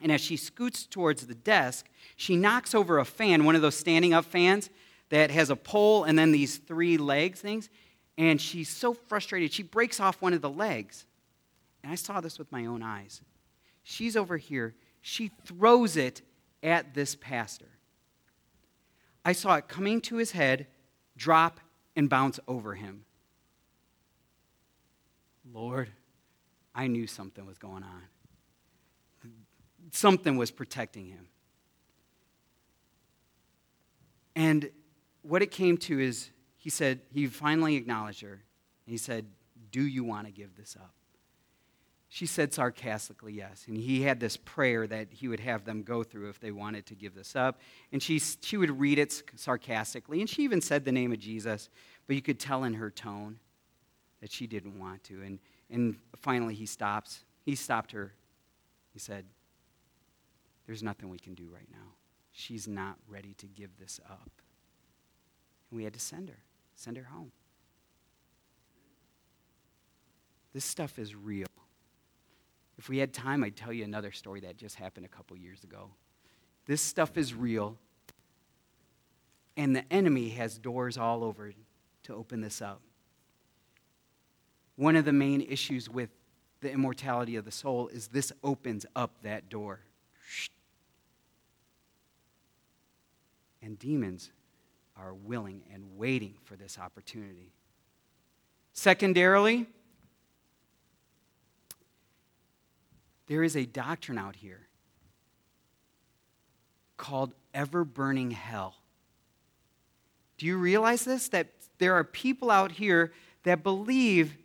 And 0.00 0.12
as 0.12 0.20
she 0.20 0.36
scoots 0.36 0.86
towards 0.86 1.26
the 1.26 1.34
desk, 1.34 1.88
she 2.16 2.36
knocks 2.36 2.74
over 2.74 2.98
a 2.98 3.04
fan, 3.04 3.44
one 3.44 3.54
of 3.54 3.62
those 3.62 3.76
standing 3.76 4.12
up 4.12 4.24
fans 4.24 4.70
that 5.10 5.30
has 5.30 5.50
a 5.50 5.56
pole 5.56 6.04
and 6.04 6.18
then 6.18 6.32
these 6.32 6.58
three 6.58 6.98
legs 6.98 7.40
things. 7.40 7.70
And 8.16 8.40
she's 8.40 8.68
so 8.68 8.92
frustrated, 8.92 9.52
she 9.52 9.62
breaks 9.62 10.00
off 10.00 10.20
one 10.20 10.34
of 10.34 10.42
the 10.42 10.50
legs. 10.50 11.06
And 11.82 11.92
I 11.92 11.94
saw 11.94 12.20
this 12.20 12.38
with 12.38 12.50
my 12.50 12.66
own 12.66 12.82
eyes. 12.82 13.22
She's 13.84 14.16
over 14.16 14.36
here, 14.36 14.74
she 15.00 15.30
throws 15.44 15.96
it 15.96 16.22
at 16.62 16.94
this 16.94 17.14
pastor. 17.14 17.77
I 19.28 19.32
saw 19.32 19.56
it 19.56 19.68
coming 19.68 20.00
to 20.00 20.16
his 20.16 20.30
head, 20.30 20.68
drop, 21.14 21.60
and 21.94 22.08
bounce 22.08 22.40
over 22.48 22.74
him. 22.74 23.04
Lord, 25.52 25.90
I 26.74 26.86
knew 26.86 27.06
something 27.06 27.44
was 27.44 27.58
going 27.58 27.82
on. 27.82 28.04
Something 29.90 30.38
was 30.38 30.50
protecting 30.50 31.08
him. 31.08 31.28
And 34.34 34.70
what 35.20 35.42
it 35.42 35.50
came 35.50 35.76
to 35.76 36.00
is 36.00 36.30
he 36.56 36.70
said, 36.70 37.00
he 37.12 37.26
finally 37.26 37.76
acknowledged 37.76 38.22
her. 38.22 38.32
And 38.32 38.40
he 38.86 38.96
said, 38.96 39.26
Do 39.70 39.82
you 39.82 40.04
want 40.04 40.24
to 40.24 40.32
give 40.32 40.56
this 40.56 40.74
up? 40.74 40.94
She 42.10 42.24
said 42.24 42.54
sarcastically, 42.54 43.34
yes. 43.34 43.64
And 43.68 43.76
he 43.76 44.02
had 44.02 44.18
this 44.18 44.36
prayer 44.38 44.86
that 44.86 45.08
he 45.10 45.28
would 45.28 45.40
have 45.40 45.64
them 45.64 45.82
go 45.82 46.02
through 46.02 46.30
if 46.30 46.40
they 46.40 46.50
wanted 46.50 46.86
to 46.86 46.94
give 46.94 47.14
this 47.14 47.36
up. 47.36 47.60
And 47.92 48.02
she, 48.02 48.18
she 48.18 48.56
would 48.56 48.80
read 48.80 48.98
it 48.98 49.22
sarcastically. 49.36 50.20
And 50.20 50.28
she 50.28 50.42
even 50.42 50.62
said 50.62 50.84
the 50.84 50.92
name 50.92 51.12
of 51.12 51.18
Jesus, 51.18 51.68
but 52.06 52.16
you 52.16 52.22
could 52.22 52.40
tell 52.40 52.64
in 52.64 52.74
her 52.74 52.90
tone 52.90 53.38
that 54.22 54.32
she 54.32 54.46
didn't 54.46 54.78
want 54.78 55.04
to. 55.04 55.22
And, 55.22 55.38
and 55.70 55.96
finally, 56.16 56.54
he 56.54 56.64
stops. 56.64 57.24
He 57.44 57.54
stopped 57.54 57.92
her. 57.92 58.14
He 58.94 58.98
said, 58.98 59.26
There's 60.66 60.82
nothing 60.82 61.10
we 61.10 61.18
can 61.18 61.34
do 61.34 61.50
right 61.52 61.68
now. 61.70 61.92
She's 62.32 62.66
not 62.66 62.96
ready 63.06 63.34
to 63.34 63.46
give 63.46 63.70
this 63.78 64.00
up. 64.08 64.30
And 65.70 65.76
we 65.76 65.84
had 65.84 65.92
to 65.92 66.00
send 66.00 66.30
her, 66.30 66.38
send 66.74 66.96
her 66.96 67.04
home. 67.04 67.32
This 70.54 70.64
stuff 70.64 70.98
is 70.98 71.14
real. 71.14 71.46
If 72.78 72.88
we 72.88 72.98
had 72.98 73.12
time, 73.12 73.42
I'd 73.42 73.56
tell 73.56 73.72
you 73.72 73.84
another 73.84 74.12
story 74.12 74.40
that 74.40 74.56
just 74.56 74.76
happened 74.76 75.04
a 75.04 75.08
couple 75.08 75.36
years 75.36 75.64
ago. 75.64 75.90
This 76.66 76.80
stuff 76.80 77.18
is 77.18 77.34
real, 77.34 77.76
and 79.56 79.74
the 79.74 79.84
enemy 79.92 80.28
has 80.30 80.58
doors 80.58 80.96
all 80.96 81.24
over 81.24 81.52
to 82.04 82.14
open 82.14 82.40
this 82.40 82.62
up. 82.62 82.80
One 84.76 84.94
of 84.94 85.04
the 85.04 85.12
main 85.12 85.40
issues 85.40 85.90
with 85.90 86.10
the 86.60 86.70
immortality 86.70 87.34
of 87.34 87.44
the 87.44 87.50
soul 87.50 87.88
is 87.88 88.08
this 88.08 88.32
opens 88.44 88.86
up 88.94 89.10
that 89.22 89.48
door. 89.48 89.80
And 93.60 93.76
demons 93.76 94.30
are 94.96 95.14
willing 95.14 95.62
and 95.72 95.84
waiting 95.96 96.34
for 96.44 96.54
this 96.54 96.78
opportunity. 96.78 97.52
Secondarily, 98.72 99.66
There 103.28 103.42
is 103.42 103.56
a 103.56 103.66
doctrine 103.66 104.18
out 104.18 104.36
here 104.36 104.66
called 106.96 107.34
ever 107.54 107.84
burning 107.84 108.32
hell. 108.32 108.74
Do 110.38 110.46
you 110.46 110.56
realize 110.56 111.04
this? 111.04 111.28
That 111.28 111.48
there 111.78 111.94
are 111.94 112.04
people 112.04 112.50
out 112.50 112.72
here 112.72 113.12
that 113.44 113.62
believe 113.62 114.36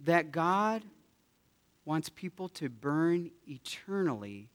that 0.00 0.32
God 0.32 0.82
wants 1.84 2.08
people 2.08 2.48
to 2.48 2.68
burn 2.68 3.30
eternally 3.46 4.48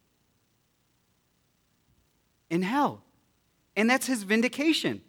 in 2.50 2.62
hell. 2.62 3.04
And 3.76 3.90
that's 3.90 4.08
his 4.08 4.24
vindication. 4.24 5.02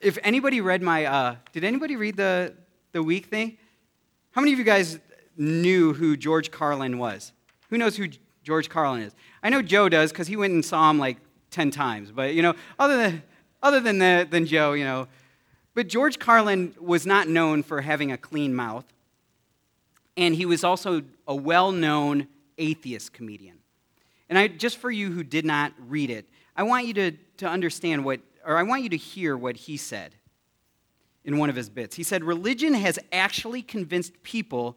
If 0.00 0.18
anybody 0.22 0.60
read 0.60 0.82
my, 0.82 1.06
uh, 1.06 1.36
did 1.52 1.64
anybody 1.64 1.96
read 1.96 2.16
the, 2.16 2.54
the 2.92 3.02
week 3.02 3.26
thing? 3.26 3.56
How 4.32 4.40
many 4.40 4.52
of 4.52 4.58
you 4.58 4.64
guys 4.64 4.98
knew 5.36 5.94
who 5.94 6.16
George 6.16 6.50
Carlin 6.50 6.98
was? 6.98 7.32
Who 7.70 7.78
knows 7.78 7.96
who 7.96 8.08
George 8.42 8.68
Carlin 8.68 9.02
is? 9.02 9.14
I 9.42 9.48
know 9.48 9.62
Joe 9.62 9.88
does 9.88 10.12
because 10.12 10.28
he 10.28 10.36
went 10.36 10.52
and 10.52 10.64
saw 10.64 10.90
him 10.90 10.98
like 10.98 11.18
10 11.50 11.70
times. 11.70 12.10
But, 12.10 12.34
you 12.34 12.42
know, 12.42 12.54
other 12.78 12.96
than, 12.96 13.22
other 13.62 13.80
than, 13.80 13.98
the, 13.98 14.26
than 14.28 14.46
Joe, 14.46 14.72
you 14.72 14.84
know. 14.84 15.08
But 15.74 15.88
George 15.88 16.18
Carlin 16.18 16.74
was 16.80 17.06
not 17.06 17.28
known 17.28 17.62
for 17.62 17.80
having 17.80 18.12
a 18.12 18.18
clean 18.18 18.54
mouth. 18.54 18.84
And 20.16 20.34
he 20.34 20.44
was 20.44 20.62
also 20.62 21.02
a 21.26 21.34
well 21.34 21.72
known 21.72 22.28
atheist 22.58 23.12
comedian. 23.12 23.58
And 24.28 24.38
I, 24.38 24.48
just 24.48 24.78
for 24.78 24.90
you 24.90 25.10
who 25.10 25.24
did 25.24 25.44
not 25.44 25.72
read 25.78 26.10
it, 26.10 26.26
I 26.56 26.62
want 26.64 26.86
you 26.86 26.94
to, 26.94 27.12
to 27.38 27.48
understand 27.48 28.04
what, 28.04 28.20
or 28.44 28.56
I 28.56 28.62
want 28.62 28.82
you 28.82 28.88
to 28.90 28.96
hear 28.96 29.36
what 29.36 29.56
he 29.56 29.76
said 29.76 30.14
in 31.24 31.38
one 31.38 31.48
of 31.48 31.56
his 31.56 31.70
bits. 31.70 31.96
He 31.96 32.02
said, 32.02 32.24
Religion 32.24 32.74
has 32.74 32.98
actually 33.12 33.62
convinced 33.62 34.22
people 34.22 34.76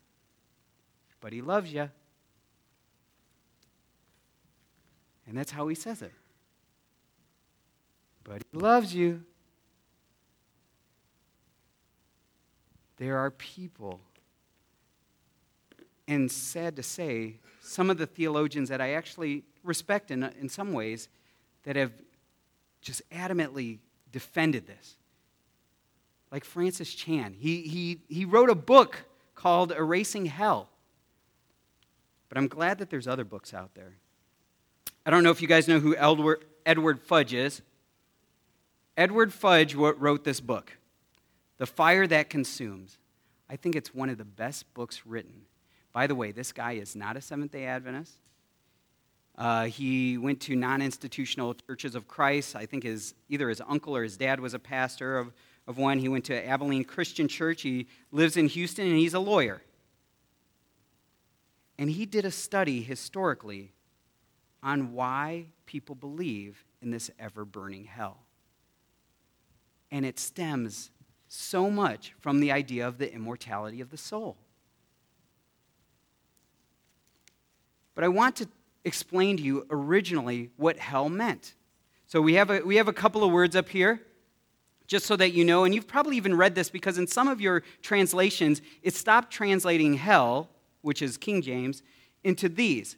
But 1.21 1.31
he 1.31 1.41
loves 1.41 1.71
you. 1.71 1.89
And 5.27 5.37
that's 5.37 5.51
how 5.51 5.67
he 5.67 5.75
says 5.75 6.01
it. 6.01 6.11
But 8.23 8.41
he 8.51 8.57
loves 8.57 8.93
you. 8.93 9.23
There 12.97 13.17
are 13.17 13.31
people, 13.31 13.99
and 16.07 16.31
sad 16.31 16.75
to 16.75 16.83
say, 16.83 17.37
some 17.61 17.89
of 17.89 17.97
the 17.97 18.05
theologians 18.05 18.69
that 18.69 18.81
I 18.81 18.93
actually 18.93 19.43
respect 19.63 20.11
in, 20.11 20.23
in 20.39 20.49
some 20.49 20.73
ways 20.73 21.07
that 21.63 21.75
have 21.75 21.93
just 22.81 23.07
adamantly 23.11 23.79
defended 24.11 24.67
this 24.67 24.97
like 26.31 26.45
Francis 26.45 26.93
Chan. 26.93 27.35
He, 27.37 27.61
he, 27.63 28.01
he 28.07 28.25
wrote 28.25 28.49
a 28.49 28.55
book 28.55 29.03
called 29.35 29.71
Erasing 29.71 30.25
Hell. 30.25 30.69
But 32.31 32.37
I'm 32.37 32.47
glad 32.47 32.77
that 32.77 32.89
there's 32.89 33.09
other 33.09 33.25
books 33.25 33.53
out 33.53 33.75
there. 33.75 33.97
I 35.05 35.09
don't 35.09 35.21
know 35.21 35.31
if 35.31 35.41
you 35.41 35.49
guys 35.49 35.67
know 35.67 35.81
who 35.81 35.97
Edward, 36.65 37.01
Fudge 37.01 37.33
is. 37.33 37.61
Edward 38.95 39.33
Fudge 39.33 39.75
wrote 39.75 40.23
this 40.23 40.39
book, 40.39 40.77
The 41.57 41.65
Fire 41.65 42.07
That 42.07 42.29
Consumes. 42.29 42.97
I 43.49 43.57
think 43.57 43.75
it's 43.75 43.93
one 43.93 44.09
of 44.09 44.17
the 44.17 44.23
best 44.23 44.73
books 44.73 45.05
written. 45.05 45.41
By 45.91 46.07
the 46.07 46.15
way, 46.15 46.31
this 46.31 46.53
guy 46.53 46.73
is 46.73 46.95
not 46.95 47.17
a 47.17 47.21
Seventh 47.21 47.51
day 47.51 47.65
Adventist. 47.65 48.13
Uh, 49.37 49.65
he 49.65 50.17
went 50.17 50.39
to 50.41 50.55
non 50.55 50.81
institutional 50.81 51.55
churches 51.67 51.95
of 51.95 52.07
Christ. 52.07 52.55
I 52.55 52.65
think 52.65 52.83
his, 52.83 53.13
either 53.27 53.49
his 53.49 53.61
uncle 53.67 53.93
or 53.93 54.03
his 54.03 54.15
dad 54.15 54.39
was 54.39 54.53
a 54.53 54.59
pastor 54.59 55.17
of 55.17 55.33
of 55.67 55.77
one. 55.77 55.99
He 55.99 56.07
went 56.07 56.25
to 56.25 56.47
Abilene 56.47 56.83
Christian 56.83 57.27
Church. 57.27 57.61
He 57.61 57.87
lives 58.11 58.37
in 58.37 58.47
Houston 58.47 58.87
and 58.87 58.97
he's 58.97 59.13
a 59.13 59.19
lawyer. 59.19 59.61
And 61.81 61.89
he 61.89 62.05
did 62.05 62.25
a 62.25 62.31
study 62.31 62.83
historically 62.83 63.73
on 64.61 64.93
why 64.93 65.47
people 65.65 65.95
believe 65.95 66.63
in 66.79 66.91
this 66.91 67.09
ever 67.17 67.43
burning 67.43 67.85
hell. 67.85 68.19
And 69.89 70.05
it 70.05 70.19
stems 70.19 70.91
so 71.27 71.71
much 71.71 72.13
from 72.19 72.39
the 72.39 72.51
idea 72.51 72.87
of 72.87 72.99
the 72.99 73.11
immortality 73.11 73.81
of 73.81 73.89
the 73.89 73.97
soul. 73.97 74.37
But 77.95 78.03
I 78.03 78.09
want 78.09 78.35
to 78.35 78.47
explain 78.85 79.37
to 79.37 79.43
you 79.43 79.65
originally 79.71 80.51
what 80.57 80.77
hell 80.77 81.09
meant. 81.09 81.55
So 82.05 82.21
we 82.21 82.35
have 82.35 82.51
a, 82.51 82.59
we 82.59 82.75
have 82.75 82.89
a 82.89 82.93
couple 82.93 83.23
of 83.23 83.31
words 83.31 83.55
up 83.55 83.69
here 83.69 83.99
just 84.85 85.07
so 85.07 85.15
that 85.15 85.33
you 85.33 85.43
know, 85.43 85.63
and 85.63 85.73
you've 85.73 85.87
probably 85.87 86.17
even 86.17 86.37
read 86.37 86.53
this 86.53 86.69
because 86.69 86.99
in 86.99 87.07
some 87.07 87.27
of 87.27 87.41
your 87.41 87.63
translations, 87.81 88.61
it 88.83 88.93
stopped 88.93 89.33
translating 89.33 89.95
hell, 89.95 90.47
which 90.81 91.01
is 91.01 91.17
King 91.17 91.41
James, 91.41 91.83
into 92.23 92.49
these, 92.49 92.97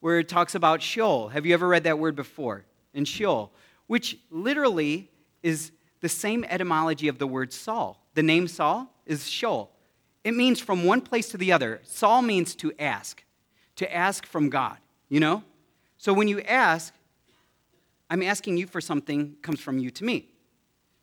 where 0.00 0.18
it 0.18 0.28
talks 0.28 0.54
about 0.54 0.82
Sheol. 0.82 1.28
Have 1.28 1.46
you 1.46 1.54
ever 1.54 1.68
read 1.68 1.84
that 1.84 1.98
word 1.98 2.16
before? 2.16 2.64
In 2.94 3.04
Sheol, 3.04 3.52
which 3.86 4.18
literally 4.30 5.10
is 5.42 5.72
the 6.00 6.08
same 6.08 6.44
etymology 6.44 7.08
of 7.08 7.18
the 7.18 7.26
word 7.26 7.52
Saul. 7.52 8.06
The 8.14 8.22
name 8.22 8.48
Saul 8.48 8.92
is 9.06 9.28
Sheol. 9.28 9.70
It 10.24 10.34
means 10.34 10.60
from 10.60 10.84
one 10.84 11.00
place 11.00 11.28
to 11.30 11.36
the 11.36 11.52
other. 11.52 11.80
Saul 11.84 12.22
means 12.22 12.54
to 12.56 12.72
ask, 12.78 13.24
to 13.76 13.94
ask 13.94 14.26
from 14.26 14.48
God, 14.48 14.78
you 15.08 15.20
know? 15.20 15.42
So 15.96 16.12
when 16.12 16.28
you 16.28 16.40
ask, 16.42 16.94
I'm 18.10 18.22
asking 18.22 18.56
you 18.56 18.66
for 18.66 18.80
something 18.80 19.36
comes 19.42 19.60
from 19.60 19.78
you 19.78 19.90
to 19.90 20.04
me. 20.04 20.28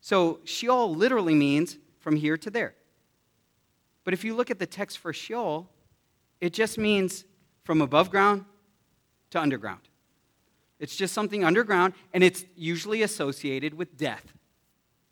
So 0.01 0.39
Sheol 0.43 0.93
literally 0.95 1.35
means 1.35 1.77
from 1.99 2.15
here 2.15 2.37
to 2.37 2.49
there. 2.49 2.75
But 4.03 4.13
if 4.13 4.23
you 4.23 4.35
look 4.35 4.51
at 4.51 4.59
the 4.59 4.67
text 4.67 4.99
for 4.99 5.11
Sheol, 5.11 5.69
it 6.45 6.53
just 6.53 6.77
means 6.77 7.25
from 7.63 7.81
above 7.81 8.09
ground 8.09 8.45
to 9.31 9.41
underground. 9.41 9.81
It's 10.79 10.95
just 10.95 11.13
something 11.13 11.43
underground, 11.43 11.93
and 12.13 12.23
it's 12.23 12.45
usually 12.55 13.01
associated 13.01 13.73
with 13.73 13.97
death. 13.97 14.25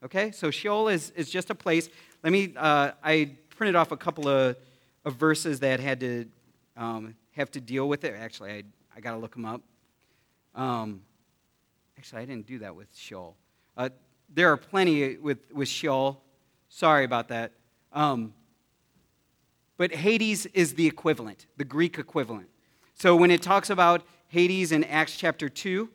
Okay? 0.04 0.32
So 0.32 0.52
Sheol 0.52 0.90
is, 0.90 1.12
is 1.12 1.30
just 1.30 1.50
a 1.50 1.56
place. 1.56 1.90
Let 2.24 2.32
me, 2.34 2.54
uh, 2.56 2.92
I 3.04 3.32
printed 3.50 3.76
off 3.76 3.92
a 3.92 3.98
couple 3.98 4.28
of, 4.28 4.58
of 5.06 5.16
verses 5.16 5.60
that 5.62 5.80
had 5.80 6.00
to 6.02 6.26
um, 6.78 7.16
have 7.32 7.50
to 7.52 7.62
deal 7.62 7.88
with 7.88 8.04
it. 8.04 8.14
Actually, 8.16 8.52
I, 8.52 8.64
I 8.96 9.00
got 9.00 9.12
to 9.12 9.18
look 9.18 9.34
them 9.34 9.46
up. 9.46 9.62
Um, 10.54 11.02
actually, 11.98 12.22
I 12.22 12.26
didn't 12.26 12.46
do 12.46 12.60
that 12.60 12.76
with 12.76 12.88
Sheol. 12.96 13.36
Uh, 13.76 13.90
there 14.30 14.52
are 14.52 14.58
plenty 14.58 15.18
with, 15.18 15.40
with 15.52 15.68
Sheol. 15.68 16.22
Sorry 16.70 17.06
about 17.06 17.30
that. 17.30 17.54
Um, 17.92 18.34
but 19.78 19.92
Hades 19.94 20.46
is 20.48 20.76
the 20.76 20.88
equivalent, 20.88 21.48
the 21.58 21.66
Greek 21.66 21.98
equivalent. 21.98 22.50
So 22.94 23.16
when 23.16 23.32
it 23.32 23.42
talks 23.42 23.70
about 23.70 24.04
Hades 24.28 24.72
in 24.72 24.84
Acts 24.84 25.16
chapter 25.18 25.50
2, 25.50 25.90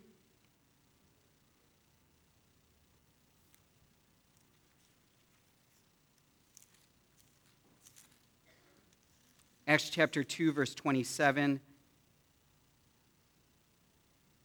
Acts 9.67 9.91
chapter 9.91 10.25
2, 10.25 10.53
verse 10.53 10.75
27. 10.75 11.61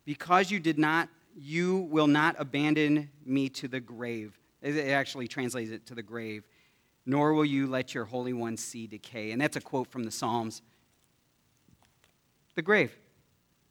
Because 0.04 0.52
you 0.52 0.60
did 0.60 0.78
not 0.78 1.08
you 1.36 1.80
will 1.89 2.08
not 2.08 2.36
abandon 2.38 3.10
me 3.26 3.50
to 3.50 3.67
the 3.67 3.80
grave. 3.80 4.38
It 4.62 4.89
actually 4.89 5.28
translates 5.28 5.72
it 5.72 5.86
to 5.88 5.96
the 5.96 6.04
grave. 6.04 6.46
Nor 7.05 7.33
will 7.33 7.45
you 7.45 7.67
let 7.67 7.93
your 7.93 8.05
Holy 8.05 8.33
One 8.33 8.57
see 8.57 8.87
decay. 8.87 9.31
And 9.31 9.41
that's 9.41 9.57
a 9.57 9.61
quote 9.61 9.87
from 9.87 10.03
the 10.03 10.11
Psalms. 10.11 10.61
The 12.55 12.61
grave. 12.61 12.95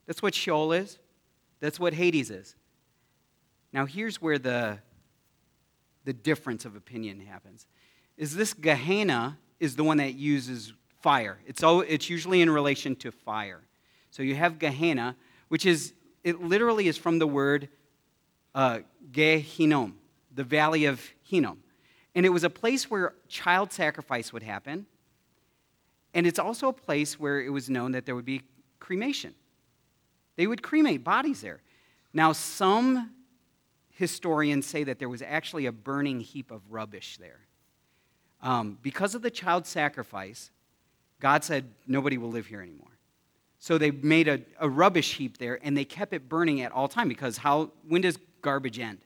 That's 0.06 0.22
what 0.22 0.34
Sheol 0.34 0.72
is. 0.72 0.98
That's 1.60 1.80
what 1.80 1.94
Hades 1.94 2.30
is. 2.30 2.56
Now, 3.72 3.86
here's 3.86 4.20
where 4.20 4.38
the, 4.38 4.78
the 6.04 6.12
difference 6.12 6.64
of 6.64 6.76
opinion 6.76 7.20
happens. 7.20 7.66
Is 8.16 8.34
this 8.34 8.52
Gehenna 8.52 9.38
is 9.60 9.76
the 9.76 9.84
one 9.84 9.98
that 9.98 10.14
uses 10.14 10.72
fire. 11.00 11.38
It's, 11.46 11.62
all, 11.62 11.80
it's 11.80 12.10
usually 12.10 12.40
in 12.40 12.50
relation 12.50 12.96
to 12.96 13.10
fire. 13.10 13.60
So 14.10 14.22
you 14.22 14.34
have 14.34 14.58
Gehenna, 14.58 15.16
which 15.48 15.66
is 15.66 15.94
it 16.24 16.42
literally 16.42 16.86
is 16.86 16.96
from 16.96 17.18
the 17.18 17.26
word 17.26 17.68
uh, 18.54 18.80
Gehinnom, 19.10 19.94
the 20.34 20.44
valley 20.44 20.84
of 20.84 21.02
Hinnom. 21.22 21.58
And 22.14 22.26
it 22.26 22.30
was 22.30 22.44
a 22.44 22.50
place 22.50 22.90
where 22.90 23.14
child 23.28 23.72
sacrifice 23.72 24.32
would 24.32 24.42
happen. 24.42 24.86
And 26.14 26.26
it's 26.26 26.38
also 26.38 26.68
a 26.68 26.72
place 26.72 27.18
where 27.18 27.40
it 27.40 27.50
was 27.50 27.70
known 27.70 27.92
that 27.92 28.04
there 28.04 28.14
would 28.14 28.24
be 28.26 28.42
cremation. 28.80 29.34
They 30.36 30.46
would 30.46 30.62
cremate 30.62 31.04
bodies 31.04 31.40
there. 31.40 31.60
Now, 32.12 32.32
some 32.32 33.10
historians 33.90 34.66
say 34.66 34.84
that 34.84 34.98
there 34.98 35.08
was 35.08 35.22
actually 35.22 35.66
a 35.66 35.72
burning 35.72 36.20
heap 36.20 36.50
of 36.50 36.60
rubbish 36.70 37.16
there. 37.18 37.40
Um, 38.42 38.78
because 38.82 39.14
of 39.14 39.22
the 39.22 39.30
child 39.30 39.66
sacrifice, 39.66 40.50
God 41.20 41.44
said, 41.44 41.70
nobody 41.86 42.18
will 42.18 42.30
live 42.30 42.46
here 42.46 42.60
anymore. 42.60 42.88
So 43.60 43.78
they 43.78 43.92
made 43.92 44.26
a, 44.26 44.40
a 44.58 44.68
rubbish 44.68 45.14
heap 45.14 45.38
there 45.38 45.60
and 45.62 45.76
they 45.76 45.84
kept 45.84 46.12
it 46.12 46.28
burning 46.28 46.62
at 46.62 46.72
all 46.72 46.88
time 46.88 47.08
because 47.08 47.36
how 47.38 47.70
when 47.86 48.00
does 48.00 48.18
garbage 48.40 48.80
end? 48.80 48.98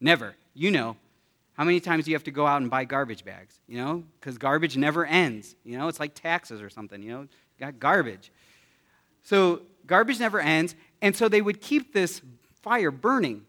Never. 0.00 0.36
You 0.54 0.70
know. 0.70 0.96
How 1.56 1.64
many 1.64 1.80
times 1.80 2.04
do 2.04 2.10
you 2.10 2.14
have 2.14 2.24
to 2.24 2.30
go 2.30 2.46
out 2.46 2.60
and 2.60 2.70
buy 2.70 2.84
garbage 2.84 3.24
bags? 3.24 3.60
You 3.66 3.78
know, 3.78 4.04
because 4.20 4.36
garbage 4.36 4.76
never 4.76 5.06
ends. 5.06 5.56
You 5.64 5.78
know, 5.78 5.88
it's 5.88 5.98
like 5.98 6.14
taxes 6.14 6.60
or 6.60 6.68
something. 6.68 7.02
You 7.02 7.10
know, 7.10 7.28
got 7.58 7.80
garbage. 7.80 8.30
So 9.22 9.62
garbage 9.86 10.20
never 10.20 10.38
ends, 10.38 10.74
and 11.00 11.16
so 11.16 11.28
they 11.28 11.40
would 11.40 11.60
keep 11.60 11.92
this 11.92 12.20
fire 12.62 12.90
burning 12.90 13.46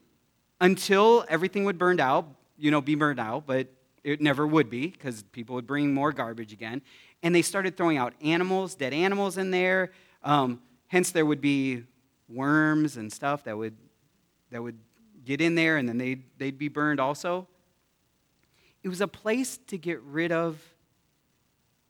until 0.62 1.26
everything 1.28 1.66
would 1.66 1.78
burn 1.78 2.00
out. 2.00 2.28
You 2.58 2.72
know, 2.72 2.82
be 2.82 2.96
burned 2.96 3.20
out, 3.20 3.46
but 3.46 3.68
it 4.04 4.22
never 4.22 4.48
would 4.48 4.70
be 4.70 4.88
because 4.88 5.24
people 5.24 5.56
would 5.56 5.68
bring 5.68 5.94
more 5.94 6.14
garbage 6.14 6.54
again. 6.54 6.82
And 7.24 7.36
they 7.36 7.42
started 7.42 7.76
throwing 7.76 7.98
out 7.98 8.14
animals, 8.22 8.74
dead 8.74 8.94
animals 8.94 9.38
in 9.38 9.52
there. 9.52 9.92
Um, 10.24 10.62
hence, 10.88 11.12
there 11.12 11.26
would 11.26 11.42
be 11.42 11.84
worms 12.30 12.96
and 12.96 13.12
stuff 13.12 13.44
that 13.44 13.58
would, 13.58 13.76
that 14.52 14.64
would 14.64 14.78
get 15.26 15.42
in 15.42 15.56
there 15.56 15.76
and 15.78 15.88
then 15.90 15.98
they'd, 15.98 16.24
they'd 16.38 16.58
be 16.58 16.70
burned 16.70 17.00
also. 17.00 17.48
It 18.84 18.90
was 18.90 19.02
a 19.02 19.08
place 19.08 19.58
to 19.68 19.78
get 19.78 20.02
rid 20.02 20.32
of 20.32 20.62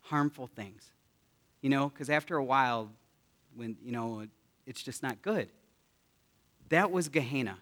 harmful 0.02 0.48
things, 0.48 0.92
you 1.62 1.70
know, 1.70 1.90
because 1.90 2.10
after 2.10 2.38
a 2.38 2.44
while, 2.44 2.90
when, 3.56 3.78
you 3.84 3.92
know, 3.92 4.26
it's 4.66 4.82
just 4.82 5.04
not 5.04 5.22
good. 5.22 5.50
That 6.70 6.92
was 6.92 7.10
Gehenna. 7.10 7.58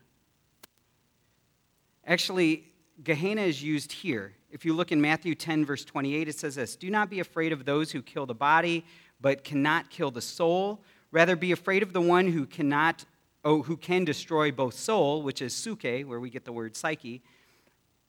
Actually, 2.06 2.64
Gehenna 3.04 3.42
is 3.42 3.62
used 3.62 3.92
here. 3.92 4.34
If 4.52 4.64
you 4.64 4.74
look 4.74 4.92
in 4.92 5.02
Matthew 5.02 5.36
10, 5.36 5.66
verse 5.66 5.84
28, 5.84 6.28
it 6.28 6.38
says 6.38 6.56
this 6.56 6.76
Do 6.76 6.90
not 6.90 7.10
be 7.10 7.20
afraid 7.20 7.52
of 7.52 7.66
those 7.66 7.92
who 7.92 8.02
kill 8.02 8.26
the 8.26 8.36
body, 8.36 8.86
but 9.20 9.44
cannot 9.44 9.90
kill 9.90 10.12
the 10.12 10.22
soul. 10.22 10.82
Rather, 11.12 11.36
be 11.36 11.52
afraid 11.52 11.84
of 11.84 11.94
the 11.94 12.02
one 12.02 12.28
who 12.28 12.46
cannot, 12.46 13.06
oh, 13.44 13.62
who 13.62 13.78
can 13.78 14.06
destroy 14.06 14.52
both 14.52 14.74
soul, 14.74 15.22
which 15.24 15.42
is 15.42 15.54
suke, 15.54 15.84
where 15.84 16.20
we 16.20 16.30
get 16.30 16.46
the 16.46 16.52
word 16.52 16.76
psyche, 16.76 17.22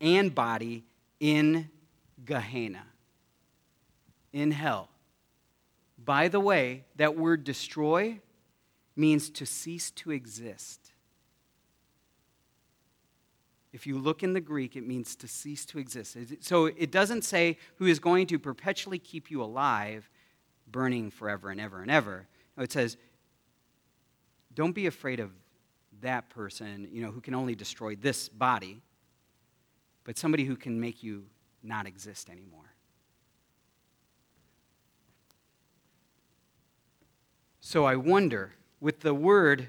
and 0.00 0.34
body 0.34 0.84
in 1.20 1.70
Gehenna, 2.24 2.84
in 4.32 4.50
hell. 4.50 4.90
By 6.02 6.28
the 6.28 6.40
way, 6.40 6.84
that 6.96 7.16
word 7.16 7.44
destroy 7.44 8.20
means 8.94 9.30
to 9.30 9.46
cease 9.46 9.90
to 9.92 10.10
exist. 10.10 10.92
If 13.72 13.86
you 13.86 13.98
look 13.98 14.22
in 14.22 14.32
the 14.32 14.40
Greek, 14.40 14.74
it 14.74 14.86
means 14.86 15.14
to 15.16 15.28
cease 15.28 15.66
to 15.66 15.78
exist. 15.78 16.16
So 16.40 16.66
it 16.66 16.90
doesn't 16.90 17.24
say 17.24 17.58
who 17.76 17.86
is 17.86 17.98
going 17.98 18.26
to 18.28 18.38
perpetually 18.38 18.98
keep 18.98 19.30
you 19.30 19.42
alive 19.42 20.08
burning 20.66 21.10
forever 21.10 21.50
and 21.50 21.60
ever 21.60 21.82
and 21.82 21.90
ever. 21.90 22.26
No, 22.56 22.62
it 22.62 22.72
says, 22.72 22.96
don't 24.54 24.72
be 24.72 24.86
afraid 24.86 25.20
of 25.20 25.30
that 26.00 26.30
person, 26.30 26.88
you 26.90 27.02
know, 27.02 27.10
who 27.10 27.20
can 27.20 27.34
only 27.34 27.54
destroy 27.54 27.96
this 27.96 28.28
body, 28.28 28.80
but 30.06 30.16
somebody 30.16 30.44
who 30.44 30.54
can 30.54 30.80
make 30.80 31.02
you 31.02 31.24
not 31.64 31.84
exist 31.84 32.30
anymore. 32.30 32.72
So 37.60 37.84
I 37.84 37.96
wonder, 37.96 38.52
with 38.80 39.00
the 39.00 39.12
word 39.12 39.68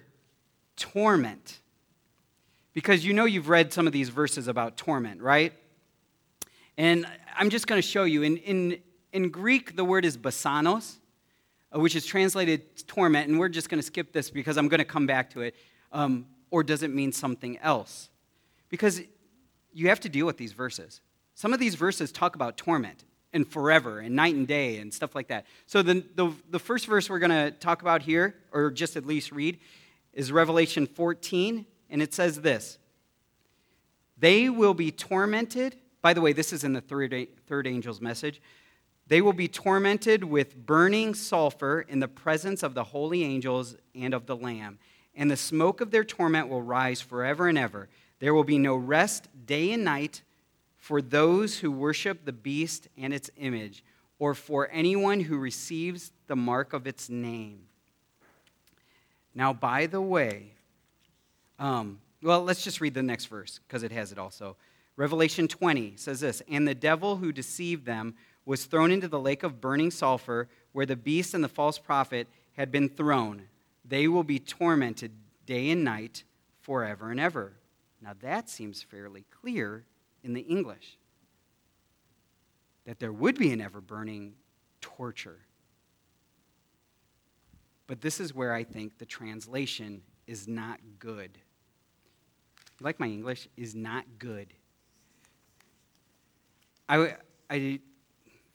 torment, 0.75 1.59
because 2.73 3.03
you 3.03 3.13
know 3.13 3.25
you've 3.25 3.49
read 3.49 3.73
some 3.73 3.87
of 3.87 3.93
these 3.93 4.09
verses 4.09 4.47
about 4.47 4.77
torment, 4.77 5.23
right? 5.23 5.53
And 6.77 7.07
I'm 7.35 7.49
just 7.49 7.65
going 7.65 7.81
to 7.81 7.87
show 7.87 8.03
you. 8.03 8.21
In, 8.21 8.37
in, 8.37 8.77
in 9.11 9.29
Greek, 9.31 9.75
the 9.75 9.83
word 9.83 10.05
is 10.05 10.15
basanos, 10.15 10.97
uh, 11.75 11.79
which 11.79 11.95
is 11.95 12.05
translated 12.05 12.87
torment, 12.87 13.27
and 13.27 13.39
we're 13.39 13.49
just 13.49 13.69
going 13.69 13.79
to 13.79 13.85
skip 13.85 14.13
this 14.13 14.29
because 14.29 14.57
I'm 14.57 14.67
going 14.67 14.77
to 14.77 14.85
come 14.85 15.07
back 15.07 15.31
to 15.31 15.41
it. 15.41 15.55
Um, 15.91 16.27
or 16.51 16.61
does 16.61 16.83
it 16.83 16.93
mean 16.93 17.11
something 17.11 17.57
else? 17.57 18.09
Because 18.69 19.01
you 19.77 19.89
have 19.89 19.99
to 20.01 20.09
deal 20.09 20.25
with 20.25 20.37
these 20.37 20.53
verses. 20.53 21.01
Some 21.35 21.53
of 21.53 21.59
these 21.59 21.75
verses 21.75 22.11
talk 22.11 22.35
about 22.35 22.57
torment 22.57 23.03
and 23.31 23.47
forever 23.47 23.99
and 23.99 24.15
night 24.15 24.33
and 24.33 24.47
day 24.47 24.77
and 24.77 24.91
stuff 24.91 25.13
like 25.13 25.27
that. 25.27 25.45
So 25.67 25.83
the, 25.83 26.03
the, 26.15 26.33
the 26.49 26.59
first 26.59 26.87
verse 26.87 27.09
we're 27.09 27.19
going 27.19 27.29
to 27.29 27.51
talk 27.51 27.81
about 27.83 28.01
here, 28.01 28.35
or 28.51 28.71
just 28.71 28.95
at 28.95 29.05
least 29.05 29.31
read, 29.31 29.59
is 30.13 30.31
Revelation 30.31 30.87
14, 30.87 31.65
and 31.91 32.01
it 32.01 32.13
says 32.13 32.41
this 32.41 32.79
They 34.17 34.49
will 34.49 34.73
be 34.73 34.91
tormented. 34.91 35.75
By 36.01 36.13
the 36.13 36.21
way, 36.21 36.33
this 36.33 36.53
is 36.53 36.63
in 36.63 36.73
the 36.73 36.81
third, 36.81 37.27
third 37.45 37.67
angel's 37.67 38.01
message. 38.01 38.41
They 39.07 39.21
will 39.21 39.33
be 39.33 39.47
tormented 39.47 40.23
with 40.23 40.65
burning 40.65 41.13
sulfur 41.13 41.81
in 41.81 41.99
the 41.99 42.07
presence 42.07 42.63
of 42.63 42.73
the 42.73 42.83
holy 42.83 43.23
angels 43.23 43.75
and 43.95 44.13
of 44.13 44.25
the 44.25 44.35
Lamb. 44.35 44.79
And 45.15 45.31
the 45.31 45.37
smoke 45.37 45.81
of 45.81 45.91
their 45.91 46.03
torment 46.03 46.49
will 46.49 46.61
rise 46.61 46.99
forever 46.99 47.47
and 47.47 47.57
ever. 47.57 47.89
There 48.19 48.33
will 48.33 48.43
be 48.43 48.57
no 48.57 48.75
rest 48.75 49.27
day 49.45 49.71
and 49.71 49.83
night 49.83 50.21
for 50.77 51.01
those 51.01 51.59
who 51.59 51.71
worship 51.71 52.25
the 52.25 52.33
beast 52.33 52.87
and 52.97 53.13
its 53.13 53.29
image, 53.37 53.83
or 54.19 54.33
for 54.33 54.69
anyone 54.71 55.19
who 55.19 55.37
receives 55.37 56.11
the 56.27 56.35
mark 56.35 56.73
of 56.73 56.87
its 56.87 57.09
name. 57.09 57.59
Now, 59.35 59.53
by 59.53 59.85
the 59.85 60.01
way, 60.01 60.53
um, 61.59 61.99
well, 62.23 62.43
let's 62.43 62.63
just 62.63 62.81
read 62.81 62.93
the 62.93 63.03
next 63.03 63.25
verse 63.25 63.59
because 63.67 63.83
it 63.83 63.91
has 63.91 64.11
it 64.11 64.17
also. 64.17 64.55
Revelation 64.95 65.47
20 65.47 65.93
says 65.95 66.19
this 66.19 66.41
And 66.47 66.67
the 66.67 66.75
devil 66.75 67.17
who 67.17 67.31
deceived 67.31 67.85
them 67.85 68.15
was 68.45 68.65
thrown 68.65 68.91
into 68.91 69.07
the 69.07 69.19
lake 69.19 69.43
of 69.43 69.61
burning 69.61 69.91
sulfur, 69.91 70.47
where 70.71 70.85
the 70.85 70.95
beast 70.95 71.33
and 71.33 71.43
the 71.43 71.49
false 71.49 71.77
prophet 71.77 72.27
had 72.55 72.71
been 72.71 72.89
thrown. 72.89 73.43
They 73.85 74.07
will 74.07 74.23
be 74.23 74.39
tormented 74.39 75.11
day 75.45 75.69
and 75.69 75.83
night 75.83 76.23
forever 76.61 77.11
and 77.11 77.19
ever. 77.19 77.53
Now, 78.01 78.13
that 78.21 78.49
seems 78.49 78.81
fairly 78.81 79.25
clear 79.41 79.85
in 80.23 80.33
the 80.33 80.41
English 80.41 80.97
that 82.85 82.99
there 82.99 83.11
would 83.11 83.37
be 83.37 83.51
an 83.51 83.59
ever 83.59 83.81
burning 83.81 84.35
torture. 84.81 85.39
But 87.87 88.01
this 88.01 88.19
is 88.19 88.33
where 88.33 88.53
I 88.53 88.63
think 88.63 88.97
the 88.97 89.05
translation 89.05 90.01
is 90.25 90.47
not 90.47 90.79
good. 90.99 91.37
like 92.81 92.99
my 92.99 93.07
English? 93.07 93.47
Is 93.57 93.73
not 93.73 94.05
good. 94.19 94.53
I, 96.89 97.15
I 97.49 97.55
a 97.55 97.79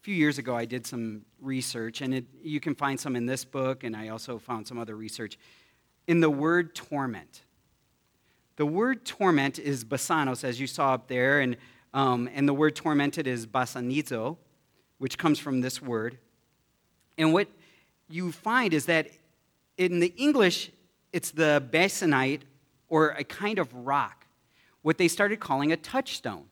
few 0.03 0.15
years 0.15 0.39
ago, 0.39 0.57
I 0.57 0.65
did 0.65 0.87
some 0.87 1.23
research, 1.41 2.01
and 2.01 2.15
it, 2.15 2.25
you 2.43 2.61
can 2.61 2.75
find 2.75 2.99
some 2.99 3.17
in 3.17 3.27
this 3.27 3.45
book, 3.45 3.85
and 3.85 3.97
I 3.97 4.09
also 4.09 4.39
found 4.39 4.67
some 4.67 4.79
other 4.79 4.97
research. 4.97 5.39
In 6.07 6.21
the 6.21 6.31
word 6.31 6.75
torment, 6.75 7.43
the 8.63 8.67
word 8.67 9.05
torment 9.05 9.59
is 9.59 9.85
basanos, 9.85 10.45
as 10.45 10.61
you 10.61 10.69
saw 10.69 10.95
up 10.95 11.09
there, 11.09 11.41
and, 11.41 11.57
um, 11.93 12.31
and 12.33 12.49
the 12.49 12.55
word 12.55 12.77
tormented 12.77 13.27
is 13.27 13.45
basanizo, 13.45 14.37
which 14.99 15.19
comes 15.19 15.41
from 15.41 15.63
this 15.63 15.83
word. 15.83 16.17
And 17.19 17.33
what 17.33 17.49
you 18.09 18.31
find 18.31 18.73
is 18.73 18.87
that 18.87 19.09
in 19.79 19.99
the 19.99 20.15
English, 20.17 20.71
it's 21.13 21.33
the 21.33 21.61
basanite, 21.73 22.43
or 22.89 23.09
a 23.19 23.25
kind 23.25 23.59
of 23.59 23.75
rock, 23.75 24.29
what 24.83 24.97
they 24.97 25.09
started 25.09 25.41
calling 25.41 25.73
a 25.73 25.77
touchstone. 25.77 26.45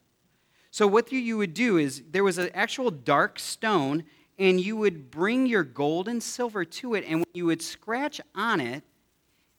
So, 0.73 0.89
what 0.89 1.13
you 1.13 1.37
would 1.37 1.55
do 1.55 1.77
is 1.77 2.03
there 2.11 2.25
was 2.25 2.39
an 2.39 2.51
actual 2.55 2.91
dark 2.91 3.39
stone, 3.39 4.03
and 4.37 4.61
you 4.61 4.77
would 4.77 5.13
bring 5.13 5.47
your 5.47 5.63
gold 5.63 6.09
and 6.09 6.21
silver 6.21 6.65
to 6.65 6.95
it, 6.95 7.05
and 7.07 7.21
when 7.21 7.35
you 7.35 7.47
would 7.47 7.63
scratch 7.63 8.21
on 8.35 8.61
it, 8.61 8.83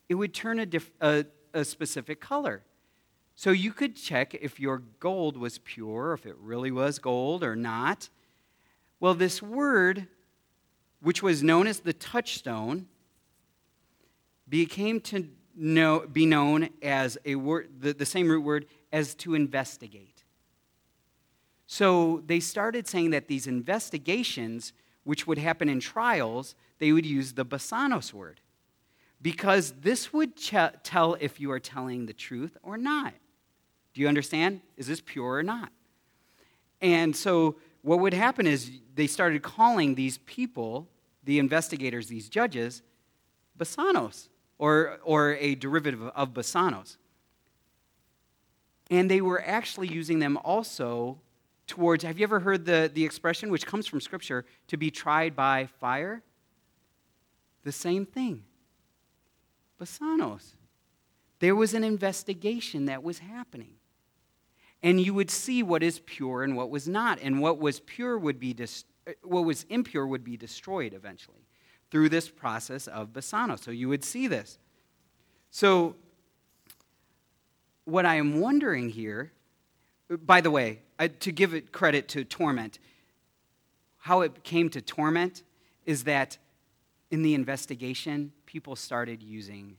it 0.09 0.15
would 0.15 0.33
turn 0.33 0.59
a, 0.59 0.65
diff- 0.65 0.91
a, 0.99 1.23
a 1.53 1.65
specific 1.65 2.19
color. 2.19 2.63
So, 3.35 3.51
you 3.51 3.73
could 3.73 3.95
check 3.95 4.33
if 4.35 4.59
your 4.59 4.79
gold 4.99 5.37
was 5.37 5.57
pure, 5.59 6.13
if 6.13 6.25
it 6.25 6.35
really 6.37 6.71
was 6.71 6.99
gold 6.99 7.43
or 7.43 7.55
not. 7.55 8.09
Well, 8.99 9.13
this 9.13 9.41
word, 9.41 10.07
which 11.01 11.23
was 11.23 11.41
known 11.41 11.65
as 11.65 11.79
the 11.79 11.93
touchstone, 11.93 12.87
became 14.47 14.99
to 15.01 15.29
know, 15.55 16.05
be 16.11 16.25
known 16.25 16.69
as 16.81 17.17
a 17.25 17.35
word, 17.35 17.69
the, 17.79 17.93
the 17.93 18.05
same 18.05 18.29
root 18.29 18.43
word 18.43 18.67
as 18.91 19.15
to 19.15 19.33
investigate. 19.33 20.23
So 21.67 22.21
they 22.25 22.41
started 22.41 22.87
saying 22.87 23.11
that 23.11 23.27
these 23.27 23.47
investigations, 23.47 24.73
which 25.03 25.25
would 25.25 25.37
happen 25.37 25.69
in 25.69 25.79
trials, 25.79 26.53
they 26.79 26.91
would 26.91 27.05
use 27.05 27.33
the 27.33 27.45
basanos 27.45 28.13
word 28.13 28.41
because 29.21 29.73
this 29.81 30.11
would 30.13 30.35
ch- 30.35 30.55
tell 30.83 31.15
if 31.19 31.39
you 31.39 31.51
are 31.51 31.59
telling 31.59 32.05
the 32.05 32.13
truth 32.13 32.57
or 32.63 32.77
not. 32.77 33.13
Do 33.93 34.01
you 34.01 34.07
understand? 34.07 34.61
Is 34.77 34.87
this 34.87 35.01
pure 35.01 35.33
or 35.33 35.43
not? 35.43 35.71
And 36.81 37.15
so 37.15 37.57
what 37.81 37.99
would 37.99 38.13
happen 38.13 38.47
is 38.47 38.71
they 38.95 39.07
started 39.07 39.43
calling 39.43 39.95
these 39.95 40.17
people, 40.19 40.87
the 41.23 41.39
investigators, 41.39 42.07
these 42.07 42.29
judges, 42.29 42.81
basanos 43.57 44.29
or, 44.57 44.99
or 45.03 45.35
a 45.35 45.55
derivative 45.55 46.01
of 46.03 46.33
basanos. 46.33 46.97
And 48.89 49.09
they 49.09 49.21
were 49.21 49.41
actually 49.45 49.87
using 49.87 50.19
them 50.19 50.37
also 50.43 51.19
towards, 51.67 52.03
have 52.03 52.19
you 52.19 52.23
ever 52.23 52.39
heard 52.39 52.65
the, 52.65 52.91
the 52.93 53.05
expression, 53.05 53.49
which 53.49 53.65
comes 53.65 53.87
from 53.87 54.01
Scripture, 54.01 54.45
to 54.67 54.77
be 54.77 54.91
tried 54.91 55.35
by 55.35 55.67
fire? 55.79 56.23
the 57.63 57.71
same 57.71 58.05
thing. 58.05 58.43
Basanos. 59.81 60.55
There 61.39 61.55
was 61.55 61.73
an 61.73 61.83
investigation 61.83 62.85
that 62.85 63.01
was 63.01 63.19
happening. 63.19 63.73
And 64.83 64.99
you 64.99 65.13
would 65.13 65.31
see 65.31 65.63
what 65.63 65.83
is 65.83 65.99
pure 65.99 66.43
and 66.43 66.55
what 66.55 66.69
was 66.69 66.87
not. 66.87 67.19
And 67.21 67.41
what 67.41 67.59
was 67.59 67.79
pure 67.79 68.17
would 68.17 68.39
be 68.39 68.53
dis- 68.53 68.85
what 69.23 69.45
was 69.45 69.63
impure 69.69 70.05
would 70.05 70.23
be 70.23 70.37
destroyed 70.37 70.93
eventually 70.93 71.47
through 71.89 72.09
this 72.09 72.29
process 72.29 72.87
of 72.87 73.09
Basano. 73.09 73.59
So 73.59 73.71
you 73.71 73.89
would 73.89 74.03
see 74.03 74.27
this. 74.27 74.57
So 75.49 75.95
what 77.85 78.05
I 78.05 78.15
am 78.15 78.39
wondering 78.39 78.89
here, 78.89 79.31
by 80.09 80.41
the 80.41 80.51
way, 80.51 80.79
to 81.19 81.31
give 81.31 81.53
it 81.53 81.71
credit 81.71 82.07
to 82.09 82.23
torment, 82.23 82.79
how 83.97 84.21
it 84.21 84.43
came 84.43 84.69
to 84.69 84.81
torment 84.81 85.43
is 85.85 86.03
that 86.05 86.37
in 87.09 87.23
the 87.23 87.33
investigation, 87.33 88.31
people 88.51 88.75
started 88.75 89.23
using 89.23 89.77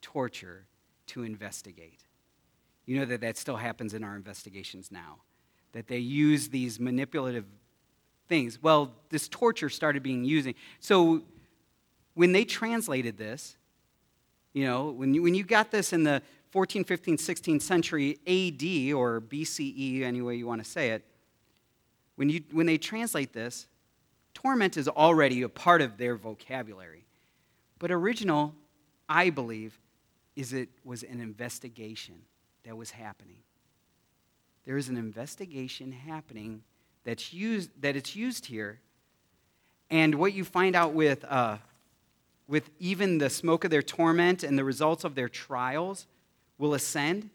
torture 0.00 0.64
to 1.06 1.24
investigate. 1.24 2.00
You 2.86 2.98
know 2.98 3.04
that 3.04 3.20
that 3.20 3.36
still 3.36 3.56
happens 3.56 3.92
in 3.92 4.02
our 4.02 4.16
investigations 4.16 4.90
now, 4.90 5.18
that 5.72 5.88
they 5.88 5.98
use 5.98 6.48
these 6.48 6.80
manipulative 6.80 7.44
things. 8.26 8.62
Well, 8.62 8.92
this 9.10 9.28
torture 9.28 9.68
started 9.68 10.02
being 10.02 10.24
used. 10.24 10.48
So 10.80 11.20
when 12.14 12.32
they 12.32 12.46
translated 12.46 13.18
this, 13.18 13.58
you 14.54 14.64
know, 14.64 14.90
when 14.90 15.12
you, 15.12 15.22
when 15.22 15.34
you 15.34 15.44
got 15.44 15.70
this 15.70 15.92
in 15.92 16.04
the 16.04 16.22
14, 16.50 16.82
15, 16.82 17.18
16th 17.18 17.60
century 17.60 18.12
AD 18.26 18.94
or 18.94 19.20
BCE, 19.20 20.00
any 20.00 20.22
way 20.22 20.36
you 20.36 20.46
want 20.46 20.64
to 20.64 20.70
say 20.70 20.90
it, 20.90 21.04
when, 22.16 22.30
you, 22.30 22.42
when 22.52 22.64
they 22.64 22.78
translate 22.78 23.34
this, 23.34 23.66
torment 24.32 24.78
is 24.78 24.88
already 24.88 25.42
a 25.42 25.48
part 25.50 25.82
of 25.82 25.98
their 25.98 26.16
vocabulary. 26.16 27.03
But 27.84 27.90
original, 27.90 28.54
I 29.10 29.28
believe, 29.28 29.78
is 30.36 30.54
it 30.54 30.70
was 30.84 31.02
an 31.02 31.20
investigation 31.20 32.14
that 32.64 32.74
was 32.74 32.90
happening. 32.90 33.36
There 34.64 34.78
is 34.78 34.88
an 34.88 34.96
investigation 34.96 35.92
happening 35.92 36.62
that's 37.04 37.34
used, 37.34 37.68
that 37.82 37.94
it's 37.94 38.16
used 38.16 38.46
here. 38.46 38.80
And 39.90 40.14
what 40.14 40.32
you 40.32 40.46
find 40.46 40.74
out 40.74 40.94
with, 40.94 41.26
uh, 41.26 41.58
with 42.48 42.70
even 42.78 43.18
the 43.18 43.28
smoke 43.28 43.64
of 43.64 43.70
their 43.70 43.82
torment 43.82 44.44
and 44.44 44.58
the 44.58 44.64
results 44.64 45.04
of 45.04 45.14
their 45.14 45.28
trials 45.28 46.06
will 46.56 46.72
ascend 46.72 47.28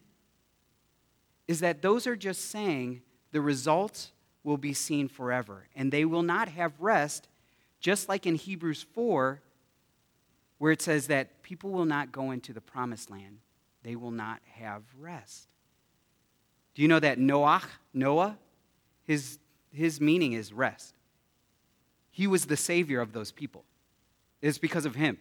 is 1.46 1.60
that 1.60 1.80
those 1.80 2.08
are 2.08 2.16
just 2.16 2.50
saying 2.50 3.02
the 3.30 3.40
results 3.40 4.10
will 4.42 4.56
be 4.56 4.72
seen 4.72 5.06
forever 5.06 5.68
and 5.76 5.92
they 5.92 6.04
will 6.04 6.24
not 6.24 6.48
have 6.48 6.72
rest, 6.80 7.28
just 7.78 8.08
like 8.08 8.26
in 8.26 8.34
Hebrews 8.34 8.84
4, 8.94 9.40
where 10.60 10.70
it 10.70 10.82
says 10.82 11.06
that 11.06 11.42
people 11.42 11.70
will 11.70 11.86
not 11.86 12.12
go 12.12 12.32
into 12.32 12.52
the 12.52 12.60
promised 12.60 13.10
land, 13.10 13.38
they 13.82 13.96
will 13.96 14.10
not 14.10 14.40
have 14.56 14.82
rest. 14.98 15.48
Do 16.74 16.82
you 16.82 16.88
know 16.88 17.00
that 17.00 17.18
Noah, 17.18 17.62
Noah, 17.94 18.36
his 19.04 19.38
his 19.72 20.02
meaning 20.02 20.34
is 20.34 20.52
rest. 20.52 20.94
He 22.10 22.26
was 22.26 22.44
the 22.44 22.58
savior 22.58 23.00
of 23.00 23.14
those 23.14 23.32
people. 23.32 23.64
It's 24.42 24.58
because 24.58 24.84
of 24.84 24.96
him, 24.96 25.16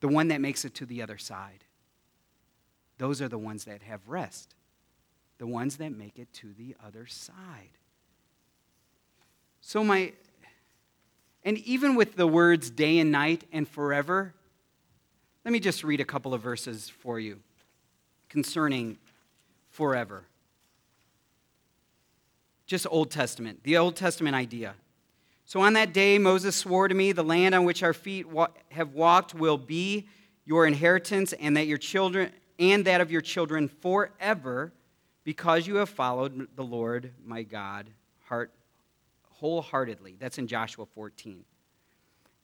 the 0.00 0.08
one 0.08 0.26
that 0.28 0.40
makes 0.40 0.64
it 0.64 0.74
to 0.74 0.86
the 0.86 1.02
other 1.02 1.18
side. 1.18 1.62
Those 2.98 3.22
are 3.22 3.28
the 3.28 3.38
ones 3.38 3.64
that 3.66 3.82
have 3.82 4.08
rest, 4.08 4.56
the 5.38 5.46
ones 5.46 5.76
that 5.76 5.92
make 5.92 6.18
it 6.18 6.32
to 6.34 6.52
the 6.52 6.74
other 6.84 7.06
side. 7.06 7.78
So, 9.60 9.84
my, 9.84 10.14
and 11.46 11.56
even 11.58 11.94
with 11.94 12.16
the 12.16 12.26
words 12.26 12.68
day 12.68 12.98
and 12.98 13.10
night 13.10 13.44
and 13.52 13.66
forever, 13.66 14.34
let 15.46 15.52
me 15.52 15.60
just 15.60 15.82
read 15.82 16.02
a 16.02 16.04
couple 16.04 16.34
of 16.34 16.42
verses 16.42 16.90
for 16.90 17.18
you 17.18 17.38
concerning 18.28 18.98
forever 19.70 20.26
just 22.66 22.86
Old 22.90 23.10
Testament, 23.10 23.62
the 23.62 23.76
Old 23.76 23.96
Testament 23.96 24.34
idea. 24.34 24.74
So 25.44 25.60
on 25.60 25.74
that 25.74 25.92
day, 25.92 26.18
Moses 26.18 26.56
swore 26.56 26.88
to 26.88 26.94
me, 26.94 27.12
the 27.12 27.22
land 27.22 27.54
on 27.54 27.64
which 27.64 27.82
our 27.82 27.92
feet 27.92 28.28
wa- 28.28 28.48
have 28.70 28.92
walked 28.92 29.34
will 29.34 29.58
be 29.58 30.08
your 30.44 30.66
inheritance, 30.66 31.32
and 31.34 31.56
that 31.56 31.66
your 31.66 31.78
children 31.78 32.32
and 32.58 32.84
that 32.84 33.00
of 33.00 33.10
your 33.10 33.20
children 33.20 33.68
forever, 33.68 34.72
because 35.24 35.66
you 35.66 35.76
have 35.76 35.88
followed 35.88 36.48
the 36.56 36.64
Lord 36.64 37.12
my 37.24 37.42
God 37.42 37.88
heart 38.24 38.52
wholeheartedly. 39.38 40.16
That's 40.18 40.38
in 40.38 40.46
Joshua 40.46 40.86
14. 40.86 41.44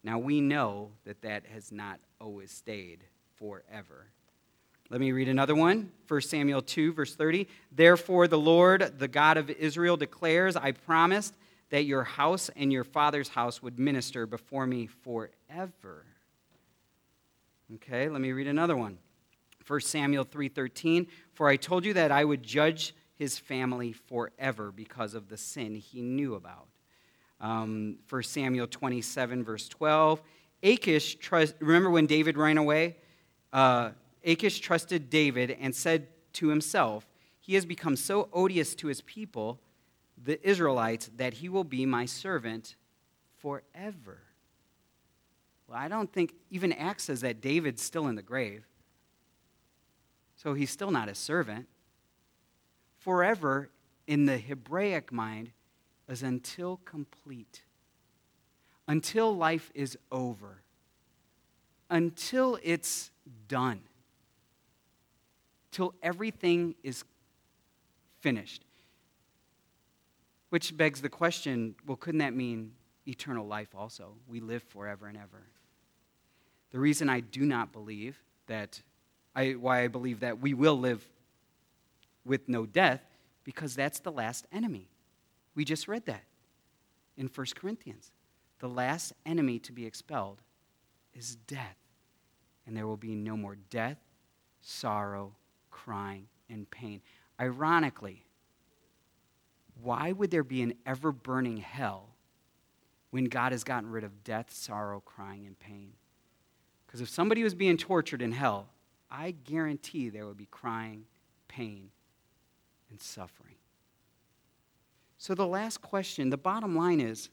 Now 0.04 0.18
we 0.18 0.40
know 0.40 0.90
that 1.04 1.22
that 1.22 1.46
has 1.46 1.70
not 1.70 2.00
always 2.20 2.50
stayed 2.50 3.04
forever. 3.36 4.06
Let 4.90 5.00
me 5.00 5.12
read 5.12 5.28
another 5.28 5.54
one. 5.54 5.90
1 6.06 6.20
Samuel 6.20 6.60
2, 6.60 6.92
verse 6.92 7.14
30. 7.14 7.48
Therefore, 7.70 8.28
the 8.28 8.38
Lord, 8.38 8.98
the 8.98 9.08
God 9.08 9.36
of 9.38 9.48
Israel, 9.48 9.96
declares, 9.96 10.54
I 10.54 10.72
promised 10.72 11.34
that 11.70 11.84
your 11.84 12.04
house 12.04 12.50
and 12.56 12.70
your 12.70 12.84
father's 12.84 13.30
house 13.30 13.62
would 13.62 13.78
minister 13.78 14.26
before 14.26 14.66
me 14.66 14.86
forever. 14.86 16.04
Okay, 17.76 18.10
let 18.10 18.20
me 18.20 18.32
read 18.32 18.46
another 18.46 18.76
one. 18.76 18.98
1 19.66 19.80
Samuel 19.80 20.24
3:13 20.24 21.06
For 21.32 21.48
I 21.48 21.56
told 21.56 21.86
you 21.86 21.94
that 21.94 22.12
I 22.12 22.24
would 22.24 22.42
judge 22.42 22.94
his 23.14 23.38
family 23.38 23.92
forever 23.92 24.70
because 24.70 25.14
of 25.14 25.28
the 25.28 25.38
sin 25.38 25.76
he 25.76 26.02
knew 26.02 26.34
about. 26.34 26.68
Um, 27.42 27.98
1 28.08 28.22
Samuel 28.22 28.66
27 28.68 29.44
verse 29.44 29.68
12 29.68 30.22
Achish 30.62 31.16
trust, 31.16 31.56
remember 31.58 31.90
when 31.90 32.06
David 32.06 32.38
ran 32.38 32.56
away 32.56 32.96
uh, 33.52 33.90
Achish 34.24 34.60
trusted 34.60 35.10
David 35.10 35.56
and 35.60 35.74
said 35.74 36.08
to 36.34 36.48
himself, 36.48 37.06
He 37.40 37.54
has 37.54 37.66
become 37.66 37.96
so 37.96 38.28
odious 38.32 38.74
to 38.76 38.86
his 38.86 39.00
people, 39.02 39.60
the 40.22 40.44
Israelites, 40.48 41.10
that 41.16 41.34
he 41.34 41.48
will 41.48 41.64
be 41.64 41.84
my 41.84 42.06
servant 42.06 42.76
forever. 43.38 44.20
Well, 45.66 45.78
I 45.78 45.88
don't 45.88 46.12
think, 46.12 46.34
even 46.50 46.72
Acts 46.72 47.04
says 47.04 47.22
that 47.22 47.40
David's 47.40 47.82
still 47.82 48.06
in 48.06 48.14
the 48.14 48.22
grave. 48.22 48.64
So 50.36 50.54
he's 50.54 50.70
still 50.70 50.90
not 50.90 51.08
a 51.08 51.14
servant. 51.14 51.66
Forever, 52.98 53.70
in 54.06 54.26
the 54.26 54.38
Hebraic 54.38 55.12
mind, 55.12 55.50
is 56.08 56.22
until 56.22 56.78
complete, 56.84 57.62
until 58.86 59.36
life 59.36 59.70
is 59.74 59.96
over, 60.10 60.62
until 61.90 62.58
it's 62.62 63.10
done 63.48 63.82
till 65.72 65.94
everything 66.02 66.74
is 66.82 67.04
finished. 68.20 68.64
Which 70.50 70.76
begs 70.76 71.00
the 71.00 71.08
question 71.08 71.74
well, 71.86 71.96
couldn't 71.96 72.18
that 72.18 72.34
mean 72.34 72.72
eternal 73.06 73.46
life 73.46 73.74
also? 73.74 74.14
We 74.28 74.40
live 74.40 74.62
forever 74.62 75.06
and 75.06 75.16
ever. 75.16 75.42
The 76.70 76.78
reason 76.78 77.08
I 77.08 77.20
do 77.20 77.44
not 77.44 77.72
believe 77.72 78.18
that, 78.46 78.80
I, 79.34 79.52
why 79.52 79.82
I 79.82 79.88
believe 79.88 80.20
that 80.20 80.40
we 80.40 80.54
will 80.54 80.78
live 80.78 81.06
with 82.24 82.48
no 82.48 82.66
death, 82.66 83.02
because 83.44 83.74
that's 83.74 83.98
the 83.98 84.12
last 84.12 84.46
enemy. 84.52 84.91
We 85.54 85.64
just 85.64 85.88
read 85.88 86.06
that 86.06 86.24
in 87.16 87.28
1 87.28 87.46
Corinthians. 87.54 88.10
The 88.58 88.68
last 88.68 89.12
enemy 89.26 89.58
to 89.60 89.72
be 89.72 89.86
expelled 89.86 90.40
is 91.14 91.36
death. 91.36 91.76
And 92.66 92.76
there 92.76 92.86
will 92.86 92.96
be 92.96 93.14
no 93.14 93.36
more 93.36 93.56
death, 93.70 93.98
sorrow, 94.60 95.34
crying, 95.70 96.28
and 96.48 96.70
pain. 96.70 97.02
Ironically, 97.40 98.24
why 99.82 100.12
would 100.12 100.30
there 100.30 100.44
be 100.44 100.62
an 100.62 100.74
ever 100.86 101.10
burning 101.10 101.56
hell 101.56 102.10
when 103.10 103.24
God 103.24 103.52
has 103.52 103.64
gotten 103.64 103.90
rid 103.90 104.04
of 104.04 104.22
death, 104.22 104.52
sorrow, 104.52 105.00
crying, 105.00 105.46
and 105.46 105.58
pain? 105.58 105.94
Because 106.86 107.00
if 107.00 107.08
somebody 107.08 107.42
was 107.42 107.54
being 107.54 107.76
tortured 107.76 108.22
in 108.22 108.32
hell, 108.32 108.68
I 109.10 109.32
guarantee 109.32 110.08
there 110.08 110.26
would 110.26 110.36
be 110.36 110.46
crying, 110.50 111.04
pain, 111.48 111.90
and 112.90 113.00
suffering. 113.00 113.56
So, 115.22 115.36
the 115.36 115.46
last 115.46 115.80
question, 115.80 116.30
the 116.30 116.36
bottom 116.36 116.74
line 116.74 117.00
is 117.00 117.28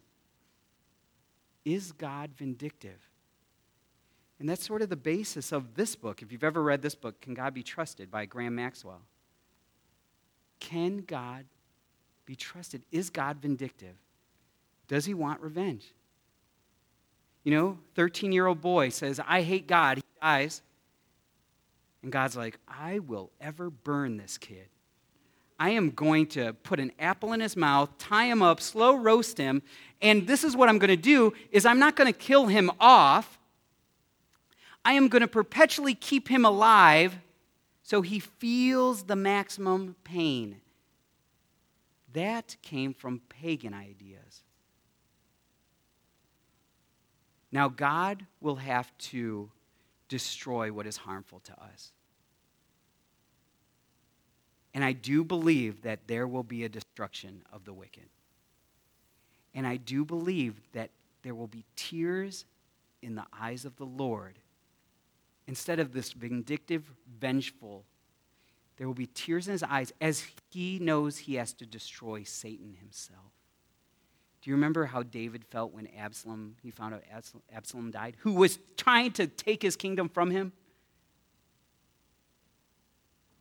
Is 1.65 1.91
God 1.91 2.29
vindictive? 2.37 3.09
And 4.39 4.47
that's 4.47 4.63
sort 4.63 4.83
of 4.83 4.89
the 4.89 4.95
basis 4.95 5.51
of 5.51 5.73
this 5.73 5.95
book. 5.95 6.21
If 6.21 6.31
you've 6.31 6.43
ever 6.43 6.61
read 6.61 6.83
this 6.83 6.93
book, 6.93 7.19
Can 7.19 7.33
God 7.33 7.55
Be 7.55 7.63
Trusted 7.63 8.11
by 8.11 8.25
Graham 8.25 8.53
Maxwell? 8.53 9.01
Can 10.59 10.99
God 10.99 11.45
be 12.27 12.35
trusted? 12.35 12.83
Is 12.91 13.09
God 13.09 13.37
vindictive? 13.37 13.95
Does 14.87 15.05
he 15.05 15.15
want 15.15 15.41
revenge? 15.41 15.91
You 17.43 17.55
know, 17.55 17.79
13 17.95 18.31
year 18.31 18.45
old 18.45 18.61
boy 18.61 18.89
says, 18.89 19.19
I 19.27 19.41
hate 19.41 19.65
God. 19.65 19.97
He 19.97 20.03
dies. 20.21 20.61
And 22.03 22.11
God's 22.11 22.37
like, 22.37 22.59
I 22.67 22.99
will 22.99 23.31
ever 23.41 23.71
burn 23.71 24.17
this 24.17 24.37
kid. 24.37 24.67
I 25.59 25.71
am 25.71 25.91
going 25.91 26.27
to 26.27 26.53
put 26.53 26.79
an 26.79 26.93
apple 26.97 27.33
in 27.33 27.41
his 27.41 27.57
mouth, 27.57 27.89
tie 27.97 28.25
him 28.25 28.41
up, 28.41 28.61
slow 28.61 28.95
roast 28.95 29.37
him, 29.37 29.61
and 30.01 30.25
this 30.25 30.45
is 30.45 30.55
what 30.55 30.69
I'm 30.69 30.79
going 30.79 30.89
to 30.89 30.95
do 30.95 31.33
is 31.51 31.65
I'm 31.65 31.79
not 31.79 31.97
going 31.97 32.11
to 32.11 32.17
kill 32.17 32.47
him 32.47 32.71
off. 32.79 33.37
I 34.85 34.93
am 34.93 35.09
going 35.09 35.21
to 35.21 35.27
perpetually 35.27 35.93
keep 35.93 36.29
him 36.29 36.45
alive 36.45 37.17
so 37.83 38.01
he 38.01 38.19
feels 38.19 39.03
the 39.03 39.15
maximum 39.15 39.95
pain. 40.03 40.61
That 42.13 42.55
came 42.61 42.93
from 42.93 43.21
pagan 43.29 43.73
ideas. 43.73 44.43
Now, 47.51 47.67
God 47.67 48.25
will 48.39 48.57
have 48.57 48.95
to 48.99 49.51
destroy 50.07 50.71
what 50.71 50.87
is 50.87 50.97
harmful 50.97 51.39
to 51.41 51.53
us. 51.53 51.91
And 54.73 54.83
I 54.83 54.91
do 54.91 55.23
believe 55.23 55.81
that 55.81 56.07
there 56.07 56.27
will 56.27 56.43
be 56.43 56.63
a 56.63 56.69
destruction 56.69 57.43
of 57.51 57.65
the 57.65 57.73
wicked. 57.73 58.05
And 59.53 59.65
I 59.65 59.77
do 59.77 60.05
believe 60.05 60.55
that 60.73 60.91
there 61.23 61.33
will 61.33 61.47
be 61.47 61.65
tears 61.75 62.45
in 63.01 63.15
the 63.15 63.25
eyes 63.37 63.65
of 63.65 63.75
the 63.77 63.85
Lord. 63.85 64.37
Instead 65.47 65.79
of 65.79 65.91
this 65.91 66.13
vindictive, 66.13 66.91
vengeful, 67.19 67.83
there 68.77 68.87
will 68.87 68.93
be 68.93 69.07
tears 69.07 69.47
in 69.47 69.53
his 69.53 69.63
eyes 69.63 69.91
as 69.99 70.25
he 70.51 70.79
knows 70.79 71.17
he 71.17 71.35
has 71.35 71.51
to 71.53 71.65
destroy 71.65 72.23
Satan 72.23 72.75
himself. 72.79 73.33
Do 74.41 74.49
you 74.49 74.55
remember 74.55 74.85
how 74.85 75.03
David 75.03 75.43
felt 75.43 75.73
when 75.73 75.87
Absalom, 75.97 76.55
he 76.63 76.71
found 76.71 76.93
out 76.93 77.03
Absalom 77.53 77.91
died, 77.91 78.15
who 78.19 78.33
was 78.33 78.59
trying 78.77 79.11
to 79.13 79.27
take 79.27 79.61
his 79.61 79.75
kingdom 79.75 80.07
from 80.07 80.31
him? 80.31 80.53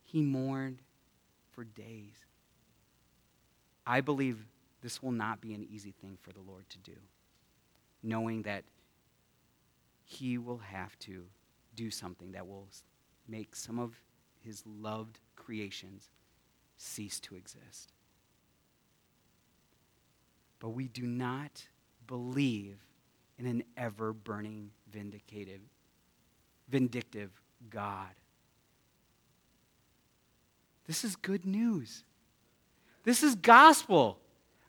He 0.03 0.21
mourned 0.21 0.79
for 1.59 1.65
days. 1.65 2.13
I 3.85 3.99
believe 3.99 4.47
this 4.81 5.03
will 5.03 5.11
not 5.11 5.41
be 5.41 5.53
an 5.53 5.67
easy 5.69 5.91
thing 5.91 6.17
for 6.21 6.31
the 6.31 6.39
Lord 6.39 6.69
to 6.69 6.77
do, 6.77 6.95
knowing 8.01 8.43
that 8.43 8.63
he 10.05 10.37
will 10.37 10.59
have 10.59 10.97
to 10.99 11.25
do 11.75 11.91
something 11.91 12.31
that 12.31 12.47
will 12.47 12.69
make 13.27 13.57
some 13.57 13.77
of 13.77 13.99
his 14.39 14.63
loved 14.65 15.19
creations 15.35 16.07
cease 16.77 17.19
to 17.19 17.35
exist. 17.35 17.91
But 20.59 20.69
we 20.69 20.87
do 20.87 21.03
not 21.03 21.67
believe 22.07 22.77
in 23.37 23.45
an 23.45 23.63
ever 23.75 24.13
burning, 24.13 24.71
vindicative, 24.89 25.59
vindictive 26.69 27.31
God. 27.69 28.11
This 30.89 31.03
is 31.03 31.15
good 31.15 31.45
news. 31.45 32.03
This 33.03 33.21
is 33.21 33.35
gospel. 33.35 34.17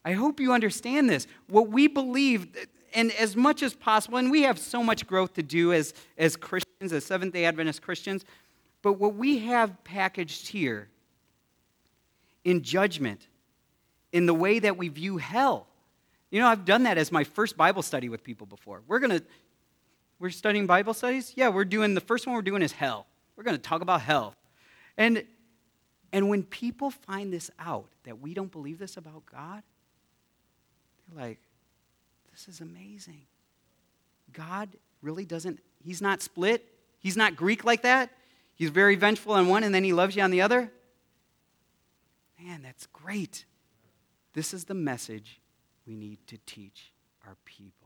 I 0.04 0.12
hope 0.12 0.38
you 0.38 0.52
understand 0.52 1.08
this. 1.08 1.26
What 1.48 1.68
we 1.68 1.86
believe, 1.86 2.46
and 2.92 3.10
as 3.12 3.36
much 3.36 3.62
as 3.62 3.72
possible, 3.72 4.18
and 4.18 4.30
we 4.30 4.42
have 4.42 4.58
so 4.58 4.82
much 4.82 5.06
growth 5.06 5.32
to 5.34 5.42
do 5.42 5.72
as, 5.72 5.94
as 6.18 6.36
Christians, 6.36 6.92
as 6.92 7.06
Seventh 7.06 7.32
day 7.32 7.46
Adventist 7.46 7.80
Christians, 7.80 8.26
but 8.82 8.98
what 8.98 9.14
we 9.14 9.38
have 9.38 9.82
packaged 9.82 10.48
here 10.48 10.90
in 12.44 12.60
judgment, 12.60 13.26
in 14.12 14.26
the 14.26 14.34
way 14.34 14.58
that 14.58 14.76
we 14.76 14.88
view 14.88 15.16
hell. 15.16 15.68
You 16.30 16.40
know, 16.40 16.48
I've 16.48 16.66
done 16.66 16.82
that 16.82 16.98
as 16.98 17.10
my 17.10 17.24
first 17.24 17.56
Bible 17.56 17.80
study 17.80 18.10
with 18.10 18.22
people 18.22 18.46
before. 18.46 18.82
We're 18.86 18.98
going 18.98 19.20
to, 19.20 19.24
we're 20.18 20.28
studying 20.28 20.66
Bible 20.66 20.92
studies? 20.92 21.32
Yeah, 21.34 21.48
we're 21.48 21.64
doing, 21.64 21.94
the 21.94 22.02
first 22.02 22.26
one 22.26 22.36
we're 22.36 22.42
doing 22.42 22.60
is 22.60 22.72
hell. 22.72 23.06
We're 23.36 23.44
going 23.44 23.56
to 23.56 23.62
talk 23.62 23.80
about 23.80 24.02
hell. 24.02 24.34
And 24.98 25.24
and 26.12 26.28
when 26.28 26.42
people 26.42 26.90
find 26.90 27.32
this 27.32 27.50
out, 27.58 27.86
that 28.04 28.20
we 28.20 28.34
don't 28.34 28.50
believe 28.50 28.78
this 28.78 28.96
about 28.96 29.24
God, 29.26 29.62
they're 31.08 31.24
like, 31.24 31.38
this 32.32 32.48
is 32.48 32.60
amazing. 32.60 33.22
God 34.32 34.70
really 35.02 35.24
doesn't, 35.24 35.60
he's 35.82 36.02
not 36.02 36.22
split. 36.22 36.66
He's 36.98 37.16
not 37.16 37.36
Greek 37.36 37.64
like 37.64 37.82
that. 37.82 38.10
He's 38.54 38.70
very 38.70 38.94
vengeful 38.94 39.32
on 39.32 39.48
one 39.48 39.64
and 39.64 39.74
then 39.74 39.84
he 39.84 39.92
loves 39.92 40.16
you 40.16 40.22
on 40.22 40.30
the 40.30 40.42
other. 40.42 40.70
Man, 42.42 42.62
that's 42.62 42.86
great. 42.86 43.44
This 44.34 44.54
is 44.54 44.64
the 44.64 44.74
message 44.74 45.40
we 45.86 45.94
need 45.94 46.18
to 46.26 46.38
teach 46.46 46.92
our 47.26 47.36
people. 47.44 47.79